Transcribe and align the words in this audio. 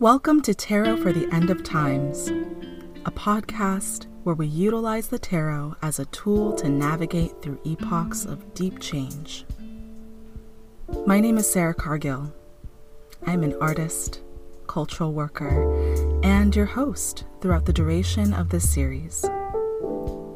Welcome 0.00 0.40
to 0.42 0.54
Tarot 0.54 0.96
for 0.96 1.12
the 1.12 1.28
End 1.30 1.50
of 1.50 1.62
Times, 1.62 2.28
a 3.04 3.10
podcast 3.10 4.06
where 4.22 4.34
we 4.34 4.46
utilize 4.46 5.08
the 5.08 5.18
tarot 5.18 5.76
as 5.82 5.98
a 5.98 6.06
tool 6.06 6.54
to 6.54 6.70
navigate 6.70 7.42
through 7.42 7.60
epochs 7.66 8.24
of 8.24 8.54
deep 8.54 8.78
change. 8.78 9.44
My 11.04 11.20
name 11.20 11.36
is 11.36 11.52
Sarah 11.52 11.74
Cargill. 11.74 12.32
I'm 13.26 13.42
an 13.42 13.54
artist, 13.60 14.22
cultural 14.66 15.12
worker, 15.12 15.70
and 16.22 16.56
your 16.56 16.64
host 16.64 17.26
throughout 17.42 17.66
the 17.66 17.72
duration 17.74 18.32
of 18.32 18.48
this 18.48 18.72
series. 18.72 19.22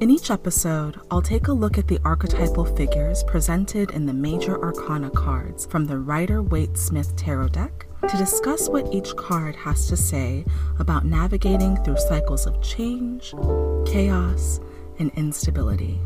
In 0.01 0.11
each 0.11 0.31
episode, 0.31 1.01
I'll 1.11 1.23
take 1.23 1.49
a 1.49 1.55
look 1.55 1.79
at 1.79 1.89
the 1.89 2.01
archetypal 2.05 2.67
figures 2.67 3.25
presented 3.25 3.93
in 3.93 4.05
the 4.05 4.13
major 4.13 4.63
arcana 4.63 5.09
cards 5.09 5.65
from 5.65 5.87
the 5.87 5.99
Rider 5.99 6.43
Waite 6.43 6.77
Smith 6.77 7.17
Tarot 7.17 7.49
deck 7.49 7.87
to 8.09 8.17
discuss 8.17 8.69
what 8.69 8.93
each 8.93 9.15
card 9.17 9.57
has 9.57 9.89
to 9.89 9.97
say 9.97 10.45
about 10.79 11.05
navigating 11.05 11.77
through 11.83 11.99
cycles 11.99 12.47
of 12.47 12.63
change, 12.63 13.35
chaos, 13.87 14.61
and 14.99 15.11
instability. 15.17 16.01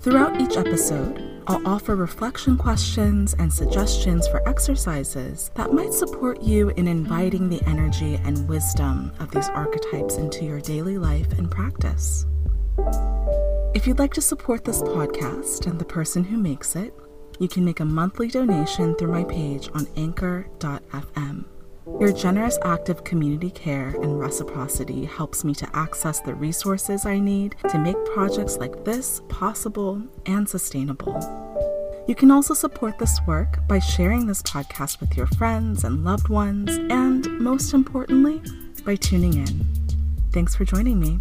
Throughout 0.00 0.40
each 0.40 0.56
episode, 0.56 1.42
I'll 1.48 1.66
offer 1.66 1.96
reflection 1.96 2.56
questions 2.56 3.34
and 3.38 3.52
suggestions 3.52 4.28
for 4.28 4.46
exercises 4.48 5.50
that 5.54 5.72
might 5.72 5.92
support 5.92 6.42
you 6.42 6.68
in 6.70 6.86
inviting 6.86 7.48
the 7.48 7.62
energy 7.66 8.20
and 8.24 8.48
wisdom 8.48 9.12
of 9.18 9.30
these 9.30 9.48
archetypes 9.48 10.16
into 10.16 10.44
your 10.44 10.60
daily 10.60 10.98
life 10.98 11.32
and 11.38 11.50
practice. 11.50 12.26
If 13.74 13.86
you'd 13.86 13.98
like 13.98 14.14
to 14.14 14.20
support 14.20 14.64
this 14.64 14.82
podcast 14.82 15.66
and 15.66 15.78
the 15.78 15.84
person 15.84 16.22
who 16.22 16.36
makes 16.36 16.76
it, 16.76 16.94
you 17.38 17.48
can 17.48 17.64
make 17.64 17.80
a 17.80 17.84
monthly 17.84 18.28
donation 18.28 18.94
through 18.96 19.12
my 19.12 19.24
page 19.24 19.68
on 19.74 19.86
anchor.fm. 19.96 21.44
Your 22.00 22.12
generous 22.12 22.58
act 22.64 22.90
of 22.90 23.02
community 23.02 23.50
care 23.50 23.88
and 23.88 24.20
reciprocity 24.20 25.04
helps 25.04 25.42
me 25.44 25.54
to 25.56 25.76
access 25.76 26.20
the 26.20 26.34
resources 26.34 27.06
I 27.06 27.18
need 27.18 27.56
to 27.70 27.78
make 27.78 27.96
projects 28.14 28.58
like 28.58 28.84
this 28.84 29.20
possible 29.28 30.02
and 30.26 30.48
sustainable. 30.48 31.18
You 32.06 32.14
can 32.14 32.30
also 32.30 32.54
support 32.54 32.98
this 32.98 33.18
work 33.26 33.66
by 33.66 33.80
sharing 33.80 34.26
this 34.26 34.42
podcast 34.42 35.00
with 35.00 35.16
your 35.16 35.26
friends 35.26 35.84
and 35.84 36.04
loved 36.04 36.28
ones, 36.28 36.70
and 36.90 37.26
most 37.40 37.74
importantly, 37.74 38.40
by 38.84 38.96
tuning 38.96 39.34
in. 39.34 39.66
Thanks 40.32 40.54
for 40.54 40.64
joining 40.64 41.00
me. 41.00 41.20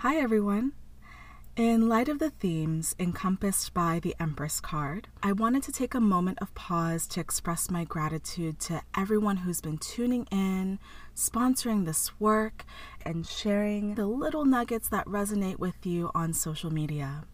Hi, 0.00 0.16
everyone. 0.16 0.72
In 1.56 1.88
light 1.88 2.10
of 2.10 2.18
the 2.18 2.28
themes 2.28 2.94
encompassed 2.98 3.72
by 3.72 3.98
the 3.98 4.14
Empress 4.20 4.60
card, 4.60 5.08
I 5.22 5.32
wanted 5.32 5.62
to 5.62 5.72
take 5.72 5.94
a 5.94 6.00
moment 6.00 6.36
of 6.42 6.54
pause 6.54 7.06
to 7.06 7.20
express 7.20 7.70
my 7.70 7.84
gratitude 7.84 8.60
to 8.60 8.82
everyone 8.94 9.38
who's 9.38 9.62
been 9.62 9.78
tuning 9.78 10.26
in, 10.30 10.80
sponsoring 11.14 11.86
this 11.86 12.20
work, 12.20 12.66
and 13.06 13.26
sharing 13.26 13.94
the 13.94 14.04
little 14.04 14.44
nuggets 14.44 14.90
that 14.90 15.06
resonate 15.06 15.58
with 15.58 15.86
you 15.86 16.10
on 16.14 16.34
social 16.34 16.70
media. 16.70 17.24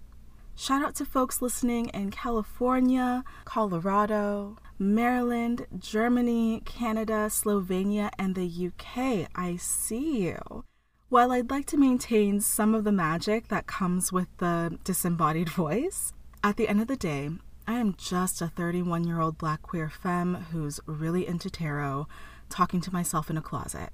Shout 0.54 0.84
out 0.84 0.94
to 0.96 1.04
folks 1.04 1.42
listening 1.42 1.88
in 1.88 2.12
California, 2.12 3.24
Colorado, 3.44 4.56
Maryland, 4.78 5.66
Germany, 5.80 6.62
Canada, 6.64 7.26
Slovenia, 7.28 8.10
and 8.20 8.36
the 8.36 8.68
UK. 8.68 9.28
I 9.34 9.56
see 9.56 10.28
you. 10.28 10.64
While 11.12 11.32
I'd 11.32 11.50
like 11.50 11.66
to 11.66 11.76
maintain 11.76 12.40
some 12.40 12.74
of 12.74 12.84
the 12.84 12.90
magic 12.90 13.48
that 13.48 13.66
comes 13.66 14.14
with 14.14 14.28
the 14.38 14.78
disembodied 14.82 15.48
voice, 15.62 16.14
at 16.42 16.56
the 16.56 16.66
end 16.66 16.80
of 16.80 16.88
the 16.88 16.96
day, 16.96 17.28
I 17.66 17.74
am 17.74 17.96
just 17.98 18.40
a 18.40 18.48
31 18.48 19.04
year 19.04 19.20
old 19.20 19.36
black 19.36 19.60
queer 19.60 19.90
femme 19.90 20.46
who's 20.52 20.80
really 20.86 21.26
into 21.26 21.50
tarot, 21.50 22.08
talking 22.48 22.80
to 22.80 22.92
myself 22.94 23.28
in 23.28 23.36
a 23.36 23.42
closet. 23.42 23.90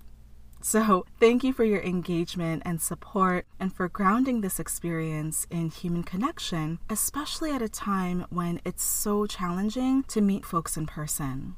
So, 0.60 1.06
thank 1.18 1.42
you 1.42 1.52
for 1.52 1.64
your 1.64 1.82
engagement 1.82 2.62
and 2.64 2.80
support 2.80 3.46
and 3.58 3.74
for 3.74 3.88
grounding 3.88 4.40
this 4.40 4.60
experience 4.60 5.44
in 5.50 5.70
human 5.70 6.04
connection, 6.04 6.78
especially 6.88 7.50
at 7.50 7.62
a 7.62 7.68
time 7.68 8.26
when 8.30 8.60
it's 8.64 8.84
so 8.84 9.26
challenging 9.26 10.04
to 10.04 10.20
meet 10.20 10.44
folks 10.44 10.76
in 10.76 10.86
person. 10.86 11.56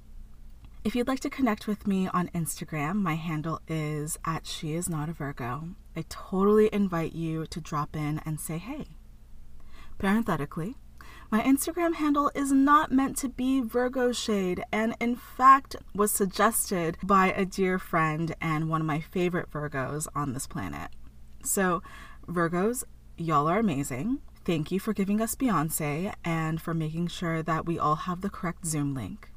If 0.83 0.97
you'd 0.97 1.09
like 1.09 1.21
to 1.21 1.31
connect 1.31 1.67
with 1.67 1.87
me 1.87 2.09
on 2.09 2.29
Instagram, 2.29 2.95
my 2.95 3.13
handle 3.13 3.61
is 3.69 4.19
at 4.25 4.47
she 4.47 4.73
is 4.73 4.89
not 4.89 5.11
a 5.11 5.13
Virgo. 5.13 5.75
I 5.95 6.07
totally 6.09 6.71
invite 6.73 7.13
you 7.13 7.45
to 7.49 7.61
drop 7.61 7.95
in 7.95 8.23
and 8.25 8.41
say 8.41 8.57
hey. 8.57 8.87
Parenthetically, 9.99 10.77
my 11.31 11.43
Instagram 11.43 11.97
handle 11.97 12.31
is 12.35 12.51
not 12.51 12.91
meant 12.91 13.19
to 13.19 13.29
be 13.29 13.61
Virgo 13.61 14.11
shade 14.13 14.65
and 14.73 14.97
in 15.01 15.17
fact 15.17 15.77
was 15.95 16.13
suggested 16.13 16.97
by 17.03 17.31
a 17.31 17.45
dear 17.45 17.79
friend 17.79 18.35
and 18.41 18.71
one 18.71 18.81
of 18.81 18.87
my 18.87 19.01
favorite 19.01 19.51
Virgos 19.51 20.09
on 20.15 20.33
this 20.33 20.47
planet. 20.47 20.89
So, 21.45 21.83
Virgos, 22.27 22.85
y'all 23.19 23.49
are 23.49 23.59
amazing. 23.59 24.21
Thank 24.47 24.73
you 24.73 24.81
for 24.81 24.95
giving 24.95 25.21
us 25.21 25.35
Beyonce 25.35 26.15
and 26.25 26.59
for 26.59 26.73
making 26.73 27.09
sure 27.09 27.43
that 27.43 27.67
we 27.67 27.79
all 27.79 27.97
have 27.97 28.23
the 28.23 28.31
correct 28.31 28.65
Zoom 28.65 28.95
link. 28.95 29.30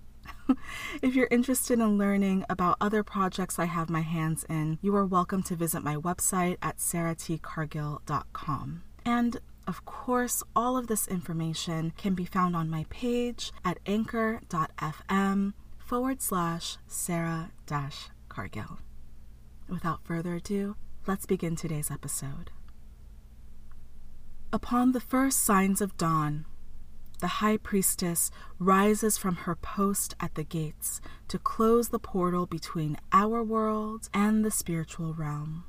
if 1.01 1.15
you're 1.15 1.27
interested 1.31 1.79
in 1.79 1.97
learning 1.97 2.45
about 2.49 2.77
other 2.79 3.03
projects 3.03 3.59
I 3.59 3.65
have 3.65 3.89
my 3.89 4.01
hands 4.01 4.45
in, 4.49 4.77
you 4.81 4.95
are 4.95 5.05
welcome 5.05 5.43
to 5.43 5.55
visit 5.55 5.83
my 5.83 5.95
website 5.95 6.57
at 6.61 6.77
sarahtcargill.com. 6.77 8.83
And 9.05 9.37
of 9.67 9.85
course, 9.85 10.43
all 10.55 10.77
of 10.77 10.87
this 10.87 11.07
information 11.07 11.93
can 11.97 12.15
be 12.15 12.25
found 12.25 12.55
on 12.55 12.69
my 12.69 12.85
page 12.89 13.51
at 13.63 13.79
anchor.fm 13.85 15.53
forward 15.77 16.21
slash 16.21 16.77
Sarah 16.87 17.51
dash 17.65 18.09
Cargill. 18.29 18.79
Without 19.69 20.03
further 20.03 20.35
ado, 20.35 20.75
let's 21.07 21.25
begin 21.25 21.55
today's 21.55 21.89
episode. 21.89 22.51
Upon 24.51 24.91
the 24.91 24.99
first 24.99 25.43
signs 25.43 25.81
of 25.81 25.97
dawn, 25.97 26.45
the 27.23 27.39
high 27.39 27.55
priestess 27.55 28.29
rises 28.59 29.17
from 29.17 29.33
her 29.33 29.55
post 29.55 30.13
at 30.19 30.35
the 30.35 30.43
gates 30.43 30.99
to 31.29 31.39
close 31.39 31.87
the 31.87 31.97
portal 31.97 32.45
between 32.45 32.97
our 33.13 33.41
world 33.41 34.09
and 34.13 34.43
the 34.43 34.51
spiritual 34.51 35.13
realm. 35.13 35.63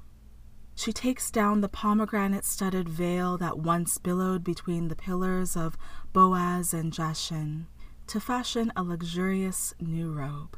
She 0.74 0.92
takes 0.92 1.30
down 1.30 1.60
the 1.60 1.68
pomegranate 1.68 2.44
studded 2.44 2.88
veil 2.88 3.38
that 3.38 3.56
once 3.56 3.98
billowed 3.98 4.42
between 4.42 4.88
the 4.88 4.96
pillars 4.96 5.56
of 5.56 5.78
Boaz 6.12 6.74
and 6.74 6.92
Jachin 6.92 7.66
to 8.08 8.18
fashion 8.18 8.72
a 8.74 8.82
luxurious 8.82 9.74
new 9.78 10.12
robe. 10.12 10.56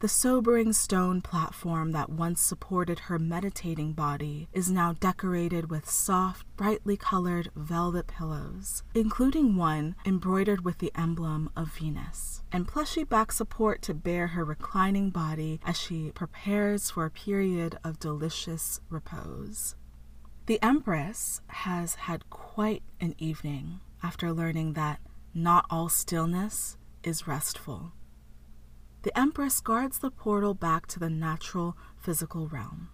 The 0.00 0.08
sobering 0.08 0.74
stone 0.74 1.22
platform 1.22 1.92
that 1.92 2.10
once 2.10 2.42
supported 2.42 2.98
her 2.98 3.18
meditating 3.18 3.94
body 3.94 4.46
is 4.52 4.70
now 4.70 4.92
decorated 4.92 5.70
with 5.70 5.88
soft, 5.88 6.46
brightly 6.54 6.98
colored 6.98 7.50
velvet 7.56 8.06
pillows, 8.06 8.82
including 8.94 9.56
one 9.56 9.96
embroidered 10.04 10.66
with 10.66 10.78
the 10.78 10.92
emblem 10.94 11.48
of 11.56 11.72
Venus, 11.72 12.42
and 12.52 12.68
plushy 12.68 13.04
back 13.04 13.32
support 13.32 13.80
to 13.82 13.94
bear 13.94 14.26
her 14.28 14.44
reclining 14.44 15.08
body 15.08 15.60
as 15.64 15.78
she 15.78 16.10
prepares 16.10 16.90
for 16.90 17.06
a 17.06 17.10
period 17.10 17.78
of 17.82 17.98
delicious 17.98 18.82
repose. 18.90 19.76
The 20.44 20.62
Empress 20.62 21.40
has 21.48 21.94
had 21.94 22.28
quite 22.28 22.82
an 23.00 23.14
evening 23.16 23.80
after 24.02 24.30
learning 24.30 24.74
that 24.74 25.00
not 25.32 25.64
all 25.70 25.88
stillness 25.88 26.76
is 27.02 27.26
restful 27.26 27.92
the 29.02 29.16
Empress 29.18 29.60
guards 29.60 29.98
the 29.98 30.10
portal 30.10 30.54
back 30.54 30.86
to 30.88 30.98
the 30.98 31.10
natural 31.10 31.76
physical 31.96 32.48
realm. 32.48 32.90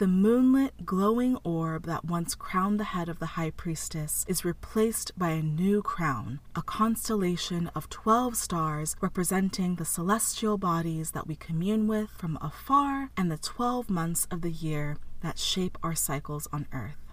The 0.00 0.08
moonlit, 0.08 0.86
glowing 0.86 1.36
orb 1.44 1.84
that 1.84 2.06
once 2.06 2.34
crowned 2.34 2.80
the 2.80 2.84
head 2.84 3.10
of 3.10 3.18
the 3.18 3.36
High 3.36 3.50
Priestess 3.50 4.24
is 4.26 4.46
replaced 4.46 5.12
by 5.18 5.32
a 5.32 5.42
new 5.42 5.82
crown, 5.82 6.40
a 6.56 6.62
constellation 6.62 7.70
of 7.74 7.90
12 7.90 8.34
stars 8.34 8.96
representing 9.02 9.74
the 9.74 9.84
celestial 9.84 10.56
bodies 10.56 11.10
that 11.10 11.26
we 11.26 11.36
commune 11.36 11.86
with 11.86 12.08
from 12.08 12.38
afar 12.40 13.10
and 13.14 13.30
the 13.30 13.36
12 13.36 13.90
months 13.90 14.26
of 14.30 14.40
the 14.40 14.50
year 14.50 14.96
that 15.20 15.38
shape 15.38 15.76
our 15.82 15.94
cycles 15.94 16.48
on 16.50 16.66
Earth. 16.72 17.12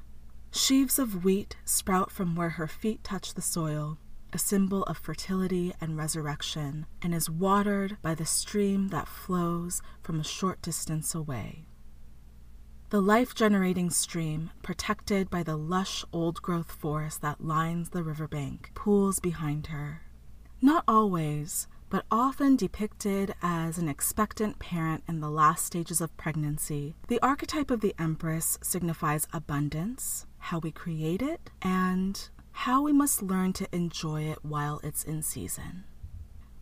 Sheaves 0.51 0.97
of 0.97 1.25
wheat 1.25 1.57
sprout 1.65 2.09
from 2.09 2.35
where 2.37 2.51
her 2.51 2.67
feet 2.67 3.03
touch 3.03 3.33
the 3.33 3.41
soil, 3.41 3.97
a 4.33 4.37
symbol 4.37 4.83
of 4.83 4.97
fertility 4.97 5.73
and 5.79 5.97
resurrection, 5.97 6.85
and 7.01 7.13
is 7.13 7.29
watered 7.29 7.97
by 8.01 8.15
the 8.15 8.25
stream 8.25 8.89
that 8.89 9.07
flows 9.07 9.81
from 10.01 10.19
a 10.19 10.23
short 10.23 10.61
distance 10.61 11.15
away. 11.15 11.67
The 12.89 13.01
life 13.01 13.35
generating 13.35 13.89
stream, 13.89 14.51
protected 14.63 15.29
by 15.29 15.43
the 15.43 15.57
lush 15.57 16.05
old 16.13 16.41
growth 16.41 16.71
forest 16.71 17.21
that 17.21 17.43
lines 17.43 17.89
the 17.89 18.03
riverbank, 18.03 18.71
pools 18.75 19.19
behind 19.19 19.67
her. 19.67 20.03
Not 20.61 20.85
always, 20.87 21.67
but 21.89 22.05
often 22.11 22.55
depicted 22.55 23.33
as 23.41 23.77
an 23.77 23.87
expectant 23.87 24.59
parent 24.59 25.03
in 25.07 25.19
the 25.19 25.29
last 25.29 25.65
stages 25.65 26.01
of 26.01 26.15
pregnancy, 26.17 26.95
the 27.07 27.19
archetype 27.21 27.71
of 27.71 27.81
the 27.81 27.95
Empress 27.97 28.57
signifies 28.61 29.27
abundance, 29.33 30.25
how 30.37 30.59
we 30.59 30.71
create 30.71 31.21
it, 31.21 31.49
and 31.61 32.29
how 32.61 32.81
we 32.81 32.91
must 32.91 33.21
learn 33.21 33.53
to 33.53 33.67
enjoy 33.71 34.23
it 34.23 34.43
while 34.43 34.81
it's 34.83 35.03
in 35.03 35.21
season. 35.21 35.83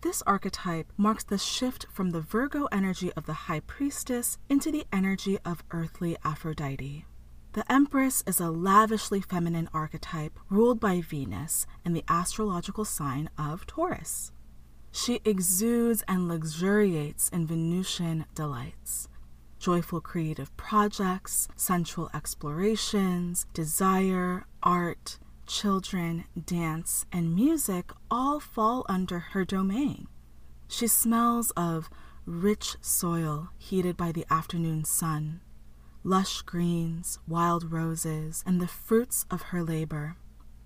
This 0.02 0.22
archetype 0.24 0.92
marks 0.98 1.24
the 1.24 1.38
shift 1.38 1.86
from 1.90 2.10
the 2.10 2.20
Virgo 2.20 2.66
energy 2.66 3.14
of 3.14 3.26
the 3.26 3.48
High 3.48 3.62
Priestess 3.62 4.38
into 4.50 4.74
the 4.74 4.86
energy 4.92 5.40
of 5.46 5.64
earthly 5.72 6.18
Aphrodite. 6.26 7.06
The 7.54 7.72
Empress 7.72 8.26
is 8.28 8.42
a 8.42 8.52
lavishly 8.52 9.22
feminine 9.22 9.70
archetype 9.74 10.38
ruled 10.50 10.82
by 10.82 11.00
Venus 11.00 11.66
in 11.86 11.94
the 11.94 12.04
astrological 12.10 12.84
sign 12.84 13.30
of 13.38 13.66
Taurus. 13.66 14.34
She 14.92 15.22
exudes 15.24 16.04
and 16.10 16.28
luxuriates 16.28 17.30
in 17.30 17.48
Venusian 17.48 18.26
delights. 18.36 19.08
Joyful 19.60 20.02
creative 20.02 20.56
projects, 20.58 21.48
sensual 21.56 22.10
explorations, 22.14 23.48
desire, 23.54 24.46
art, 24.62 25.20
children, 25.46 26.26
dance, 26.46 27.06
and 27.12 27.36
music 27.36 27.92
all 28.10 28.40
fall 28.40 28.86
under 28.90 29.20
her 29.20 29.46
domain. 29.46 30.08
She 30.68 30.88
smells 30.88 31.52
of 31.52 31.90
rich 32.26 32.76
soil 32.82 33.50
heated 33.58 33.96
by 33.96 34.12
the 34.12 34.26
afternoon 34.32 34.84
sun, 34.84 35.42
lush 36.04 36.42
greens, 36.42 37.20
wild 37.28 37.72
roses, 37.72 38.44
and 38.46 38.60
the 38.60 38.68
fruits 38.68 39.26
of 39.30 39.44
her 39.44 39.64
labor. 39.64 40.18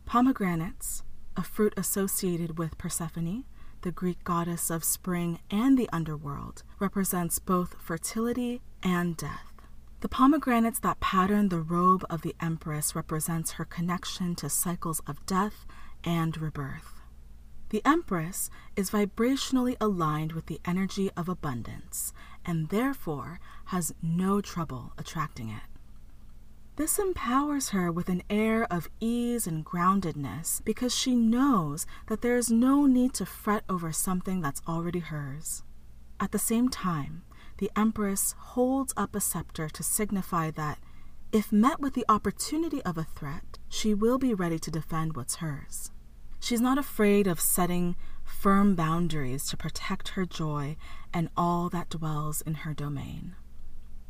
Pomegranates, 0.06 1.04
a 1.36 1.44
fruit 1.44 1.74
associated 1.78 2.58
with 2.58 2.78
Persephone, 2.78 3.46
the 3.82 3.92
Greek 3.92 4.24
goddess 4.24 4.70
of 4.70 4.84
spring 4.84 5.40
and 5.50 5.78
the 5.78 5.90
underworld, 5.94 6.64
represents 6.80 7.40
both 7.40 7.76
fertility 7.80 8.62
and 8.84 9.16
death. 9.16 9.49
The 10.02 10.10
pomegranates 10.10 10.80
that 10.80 11.02
pattern 11.02 11.50
the 11.50 11.60
robe 11.60 12.06
of 12.10 12.22
the 12.22 12.36
Empress 12.42 12.96
represents 12.96 13.54
her 13.54 13.66
connection 13.66 14.34
to 14.36 14.50
cycles 14.50 15.02
of 15.06 15.26
death 15.26 15.66
and 16.06 16.38
rebirth. 16.38 17.02
The 17.70 17.82
Empress 17.86 18.50
is 18.78 18.92
vibrationally 18.92 19.76
aligned 19.82 20.32
with 20.32 20.46
the 20.46 20.62
energy 20.64 21.12
of 21.18 21.28
abundance 21.28 22.14
and 22.46 22.70
therefore 22.70 23.42
has 23.66 23.94
no 24.02 24.40
trouble 24.40 24.94
attracting 24.98 25.50
it. 25.50 25.64
This 26.78 26.98
empowers 26.98 27.70
her 27.70 27.92
with 27.92 28.08
an 28.08 28.24
air 28.30 28.66
of 28.72 28.90
ease 29.02 29.46
and 29.46 29.66
groundedness 29.66 30.64
because 30.64 30.96
she 30.96 31.14
knows 31.14 31.86
that 32.08 32.22
there 32.22 32.38
is 32.38 32.50
no 32.50 32.86
need 32.86 33.14
to 33.16 33.26
fret 33.26 33.66
over 33.68 33.92
something 33.92 34.40
that's 34.40 34.62
already 34.66 35.00
hers. 35.00 35.64
At 36.22 36.32
the 36.32 36.40
same 36.40 36.70
time, 36.70 37.24
the 37.60 37.70
Empress 37.76 38.34
holds 38.38 38.94
up 38.98 39.16
a 39.16 39.20
scepter 39.22 39.70
to 39.70 39.84
signify 39.84 40.50
that, 40.52 40.80
if 41.32 41.52
met 41.52 41.80
with 41.80 41.94
the 41.94 42.06
opportunity 42.10 42.82
of 42.84 42.98
a 42.98 43.04
threat, 43.04 43.60
she 43.68 43.94
will 43.94 44.18
be 44.18 44.34
ready 44.34 44.58
to 44.58 44.72
defend 44.72 45.16
what's 45.16 45.36
hers. 45.36 45.92
She's 46.40 46.62
not 46.62 46.78
afraid 46.78 47.28
of 47.28 47.40
setting 47.40 47.96
firm 48.24 48.76
boundaries 48.76 49.46
to 49.48 49.58
protect 49.58 50.10
her 50.10 50.26
joy 50.26 50.78
and 51.14 51.30
all 51.36 51.68
that 51.70 51.90
dwells 51.90 52.42
in 52.42 52.56
her 52.56 52.74
domain. 52.74 53.36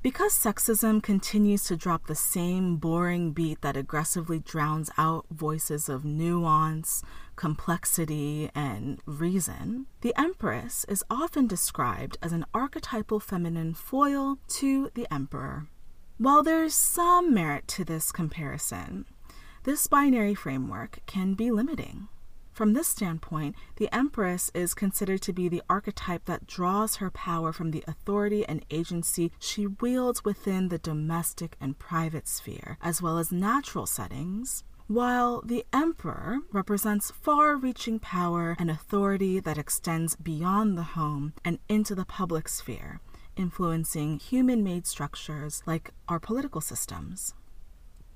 Because 0.02 0.32
sexism 0.32 1.04
continues 1.04 1.66
to 1.66 1.76
drop 1.76 2.08
the 2.08 2.16
same 2.16 2.78
boring 2.78 3.32
beat 3.32 3.60
that 3.62 3.76
aggressively 3.76 4.40
drowns 4.40 4.90
out 4.98 5.26
voices 5.30 5.90
of 5.90 6.06
nuance, 6.06 7.04
complexity, 7.36 8.50
and 8.56 9.02
reason, 9.06 9.88
the 10.00 10.14
Empress 10.18 10.86
is 10.88 11.04
often 11.10 11.48
described 11.48 12.18
as 12.22 12.32
an 12.32 12.46
archetypal 12.54 13.20
feminine 13.20 13.74
foil 13.74 14.38
to 14.48 14.90
the 14.96 15.06
Emperor. 15.14 15.68
While 16.18 16.44
there's 16.44 16.74
some 16.74 17.34
merit 17.34 17.68
to 17.70 17.84
this 17.84 18.14
comparison, 18.14 19.06
this 19.66 19.86
binary 19.88 20.34
framework 20.34 21.00
can 21.08 21.34
be 21.34 21.52
limiting. 21.52 22.08
From 22.60 22.74
this 22.74 22.90
standpoint, 22.90 23.56
the 23.78 23.88
Empress 23.96 24.52
is 24.54 24.74
considered 24.74 25.22
to 25.22 25.32
be 25.32 25.48
the 25.48 25.64
archetype 25.70 26.26
that 26.26 26.46
draws 26.46 26.98
her 26.98 27.10
power 27.10 27.54
from 27.54 27.72
the 27.72 27.86
authority 27.88 28.46
and 28.46 28.66
agency 28.70 29.32
she 29.40 29.66
wields 29.66 30.26
within 30.26 30.68
the 30.68 30.78
domestic 30.78 31.56
and 31.62 31.80
private 31.80 32.28
sphere, 32.28 32.78
as 32.82 33.02
well 33.02 33.18
as 33.18 33.32
natural 33.32 33.86
settings, 33.86 34.66
while 34.88 35.42
the 35.42 35.66
Emperor 35.72 36.40
represents 36.52 37.12
far 37.12 37.56
reaching 37.56 37.98
power 37.98 38.58
and 38.60 38.70
authority 38.70 39.40
that 39.40 39.58
extends 39.58 40.18
beyond 40.18 40.78
the 40.78 41.00
home 41.00 41.32
and 41.46 41.60
into 41.70 41.96
the 41.96 42.04
public 42.04 42.50
sphere, 42.50 43.00
influencing 43.38 44.20
human 44.20 44.66
made 44.66 44.86
structures 44.86 45.64
like 45.66 45.92
our 46.10 46.20
political 46.20 46.60
systems. 46.60 47.34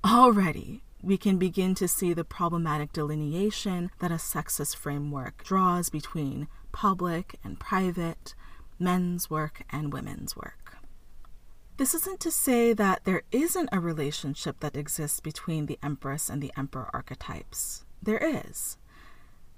Already, 0.04 0.82
we 1.04 1.16
can 1.16 1.38
begin 1.38 1.74
to 1.76 1.86
see 1.86 2.12
the 2.12 2.24
problematic 2.24 2.92
delineation 2.92 3.90
that 3.98 4.10
a 4.10 4.14
sexist 4.14 4.76
framework 4.76 5.44
draws 5.44 5.90
between 5.90 6.48
public 6.72 7.38
and 7.44 7.60
private, 7.60 8.34
men's 8.78 9.28
work 9.30 9.62
and 9.70 9.92
women's 9.92 10.36
work. 10.36 10.78
This 11.76 11.94
isn't 11.94 12.20
to 12.20 12.30
say 12.30 12.72
that 12.72 13.04
there 13.04 13.22
isn't 13.32 13.68
a 13.72 13.80
relationship 13.80 14.60
that 14.60 14.76
exists 14.76 15.20
between 15.20 15.66
the 15.66 15.78
Empress 15.82 16.28
and 16.28 16.40
the 16.40 16.52
Emperor 16.56 16.88
archetypes. 16.92 17.84
There 18.02 18.18
is. 18.18 18.78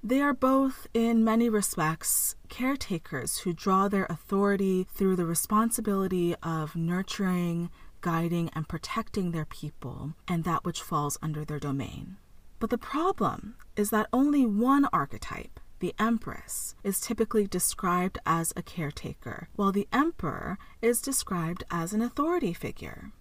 They 0.03 0.23
are 0.23 0.33
both, 0.33 0.87
in 0.95 1.25
many 1.25 1.49
respects, 1.49 2.37
caretakers 2.49 3.39
who 3.39 3.53
draw 3.53 3.89
their 3.89 4.07
authority 4.09 4.87
through 4.95 5.17
the 5.17 5.27
responsibility 5.27 6.35
of 6.43 6.77
nurturing, 6.77 7.71
guiding, 8.01 8.51
and 8.55 8.69
protecting 8.69 9.31
their 9.31 9.45
people 9.45 10.15
and 10.29 10.45
that 10.45 10.65
which 10.65 10.83
falls 10.83 11.19
under 11.23 11.45
their 11.45 11.59
domain. 11.59 12.17
But 12.59 12.71
the 12.71 12.79
problem 12.79 13.57
is 13.77 13.91
that 13.91 14.09
only 14.13 14.47
one 14.47 14.89
archetype, 14.93 15.61
the 15.81 15.95
Empress, 15.99 16.75
is 16.83 17.01
typically 17.01 17.47
described 17.47 18.19
as 18.25 18.53
a 18.57 18.63
caretaker, 18.63 19.49
while 19.57 19.73
the 19.73 19.89
Emperor 19.93 20.59
is 20.81 21.03
described 21.03 21.65
as 21.71 21.93
an 21.93 22.01
authority 22.01 22.55
figure. 22.55 23.13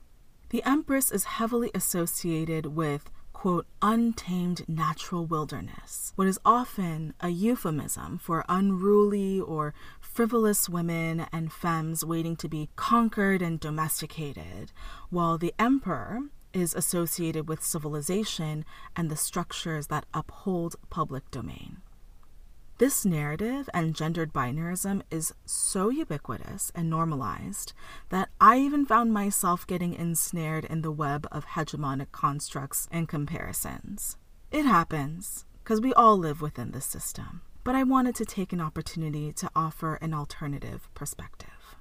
The 0.49 0.63
Empress 0.63 1.11
is 1.11 1.25
heavily 1.25 1.71
associated 1.73 2.67
with 2.67 3.11
quote, 3.45 3.67
untamed 3.79 4.67
natural 4.67 5.23
wilderness, 5.23 6.13
what 6.15 6.27
is 6.27 6.39
often 6.43 7.13
a 7.19 7.29
euphemism 7.29 8.17
for 8.17 8.43
unruly 8.49 9.39
or 9.39 9.71
frivolous 10.01 10.67
women 10.67 11.27
and 11.31 11.53
femmes 11.53 12.03
waiting 12.03 12.35
to 12.35 12.49
be 12.49 12.71
conquered 12.75 13.43
and 13.43 13.59
domesticated, 13.59 14.71
while 15.11 15.37
the 15.37 15.53
emperor 15.59 16.21
is 16.53 16.73
associated 16.73 17.47
with 17.47 17.63
civilization 17.63 18.65
and 18.95 19.11
the 19.11 19.15
structures 19.15 19.85
that 19.89 20.07
uphold 20.11 20.75
public 20.89 21.29
domain. 21.29 21.83
This 22.77 23.05
narrative 23.05 23.69
and 23.73 23.95
gendered 23.95 24.33
binarism 24.33 25.01
is 25.09 25.33
so 25.45 25.87
ubiquitous 25.87 26.73
and 26.75 26.89
normalized 26.89 27.71
that 28.09 28.27
I 28.41 28.59
even 28.59 28.85
found 28.85 29.13
myself 29.13 29.65
getting 29.65 29.93
ensnared 29.93 30.65
in 30.65 30.81
the 30.81 30.91
web 30.91 31.25
of 31.31 31.45
hegemonic 31.45 32.11
constructs 32.11 32.89
and 32.91 33.07
comparisons. 33.07 34.17
It 34.51 34.65
happens, 34.65 35.45
because 35.63 35.79
we 35.79 35.93
all 35.93 36.17
live 36.17 36.41
within 36.41 36.71
the 36.71 36.81
system, 36.81 37.43
but 37.63 37.75
I 37.75 37.83
wanted 37.83 38.13
to 38.15 38.25
take 38.25 38.51
an 38.51 38.59
opportunity 38.59 39.31
to 39.31 39.49
offer 39.55 39.95
an 39.95 40.13
alternative 40.13 40.89
perspective. 40.93 41.77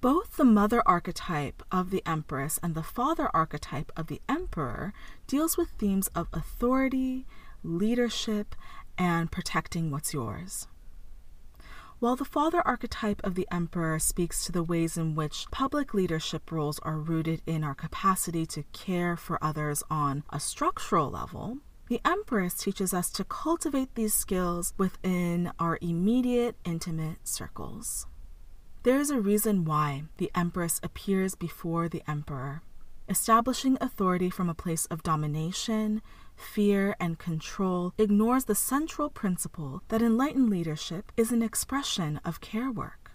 Both 0.00 0.36
the 0.36 0.44
mother 0.44 0.82
archetype 0.84 1.62
of 1.70 1.90
the 1.90 2.02
empress 2.04 2.58
and 2.64 2.74
the 2.74 2.82
father 2.82 3.30
archetype 3.32 3.92
of 3.96 4.08
the 4.08 4.20
emperor 4.28 4.92
deals 5.28 5.56
with 5.56 5.70
themes 5.78 6.08
of 6.16 6.26
authority, 6.32 7.26
leadership, 7.62 8.54
and 8.98 9.30
protecting 9.30 9.90
what's 9.90 10.14
yours. 10.14 10.66
While 12.00 12.16
the 12.16 12.24
father 12.24 12.60
archetype 12.66 13.22
of 13.24 13.34
the 13.34 13.48
emperor 13.50 13.98
speaks 13.98 14.44
to 14.44 14.52
the 14.52 14.62
ways 14.62 14.98
in 14.98 15.14
which 15.14 15.46
public 15.50 15.94
leadership 15.94 16.52
roles 16.52 16.78
are 16.80 16.98
rooted 16.98 17.40
in 17.46 17.64
our 17.64 17.74
capacity 17.74 18.44
to 18.46 18.64
care 18.72 19.16
for 19.16 19.42
others 19.42 19.82
on 19.90 20.24
a 20.30 20.38
structural 20.38 21.10
level, 21.10 21.58
the 21.88 22.00
empress 22.04 22.54
teaches 22.54 22.92
us 22.92 23.10
to 23.10 23.24
cultivate 23.24 23.94
these 23.94 24.14
skills 24.14 24.74
within 24.76 25.52
our 25.58 25.78
immediate, 25.80 26.56
intimate 26.64 27.26
circles. 27.26 28.06
There 28.82 28.98
is 28.98 29.10
a 29.10 29.20
reason 29.20 29.64
why 29.64 30.04
the 30.18 30.30
empress 30.34 30.80
appears 30.82 31.34
before 31.34 31.88
the 31.88 32.02
emperor, 32.06 32.62
establishing 33.08 33.78
authority 33.80 34.30
from 34.30 34.50
a 34.50 34.54
place 34.54 34.86
of 34.86 35.02
domination, 35.02 36.02
fear, 36.36 36.96
and 37.00 37.18
control 37.18 37.92
ignores 37.98 38.44
the 38.44 38.54
central 38.54 39.08
principle 39.08 39.82
that 39.88 40.02
enlightened 40.02 40.50
leadership 40.50 41.12
is 41.16 41.32
an 41.32 41.42
expression 41.42 42.20
of 42.24 42.40
care 42.40 42.70
work. 42.70 43.12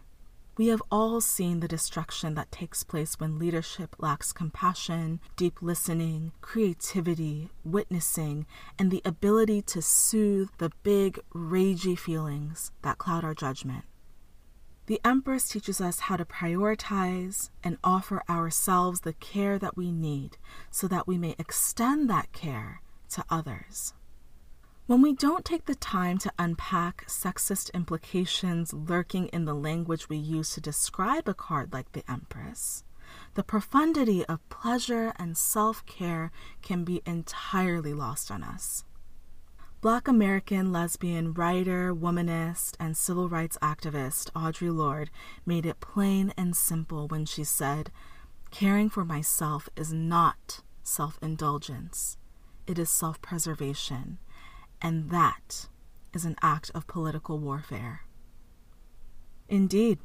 We 0.60 0.68
have 0.68 0.84
all 0.92 1.22
seen 1.22 1.62
the 1.62 1.70
destruction 1.70 2.34
that 2.34 2.52
takes 2.52 2.84
place 2.84 3.18
when 3.18 3.40
leadership 3.40 3.96
lacks 3.98 4.34
compassion, 4.34 5.22
deep 5.38 5.62
listening, 5.62 6.34
creativity, 6.42 7.50
witnessing, 7.64 8.46
and 8.78 8.92
the 8.92 9.02
ability 9.06 9.62
to 9.62 9.82
soothe 9.82 10.50
the 10.58 10.72
big, 10.84 11.20
ragey 11.34 11.98
feelings 11.98 12.74
that 12.82 12.98
cloud 12.98 13.24
our 13.24 13.34
judgment. 13.34 13.86
The 14.88 15.00
Empress 15.06 15.48
teaches 15.48 15.80
us 15.80 16.00
how 16.02 16.18
to 16.18 16.26
prioritize 16.26 17.52
and 17.64 17.78
offer 17.82 18.22
ourselves 18.28 19.02
the 19.02 19.14
care 19.14 19.58
that 19.60 19.78
we 19.78 19.94
need 19.94 20.38
so 20.72 20.90
that 20.90 21.08
we 21.08 21.18
may 21.18 21.36
extend 21.40 22.10
that 22.10 22.34
care 22.34 22.82
to 23.10 23.24
others. 23.30 23.94
When 24.88 25.02
we 25.02 25.14
don't 25.14 25.46
take 25.46 25.66
the 25.66 25.76
time 25.76 26.18
to 26.20 26.34
unpack 26.40 27.06
sexist 27.08 27.72
implications 27.74 28.74
lurking 28.74 29.28
in 29.28 29.46
the 29.46 29.54
language 29.54 30.10
we 30.10 30.18
use 30.18 30.54
to 30.54 30.62
describe 30.62 31.28
a 31.28 31.34
card 31.34 31.72
like 31.72 31.92
the 31.92 32.10
Empress, 32.10 32.84
the 33.36 33.44
profundity 33.44 34.26
of 34.26 34.48
pleasure 34.50 35.14
and 35.18 35.38
self 35.38 35.86
care 35.86 36.32
can 36.62 36.84
be 36.84 37.02
entirely 37.06 37.94
lost 37.94 38.32
on 38.32 38.44
us. 38.44 38.84
Black 39.82 40.08
American 40.08 40.74
lesbian 40.74 41.34
writer, 41.34 41.96
womanist, 41.96 42.76
and 42.80 42.98
civil 42.98 43.30
rights 43.30 43.58
activist 43.62 44.30
Audre 44.32 44.76
Lorde 44.76 45.10
made 45.46 45.66
it 45.66 45.80
plain 45.80 46.34
and 46.36 46.54
simple 46.56 47.08
when 47.08 47.26
she 47.26 47.44
said, 47.44 47.90
Caring 48.52 48.90
for 48.90 49.06
myself 49.06 49.70
is 49.78 49.94
not 49.94 50.62
self 50.84 51.18
indulgence, 51.22 52.18
it 52.70 52.78
is 52.78 52.90
self 52.90 53.20
preservation 53.22 54.20
and 54.82 55.10
that 55.10 55.68
is 56.14 56.24
an 56.24 56.36
act 56.42 56.70
of 56.76 56.88
political 56.88 57.40
warfare. 57.40 58.02
Indeed, 59.48 60.00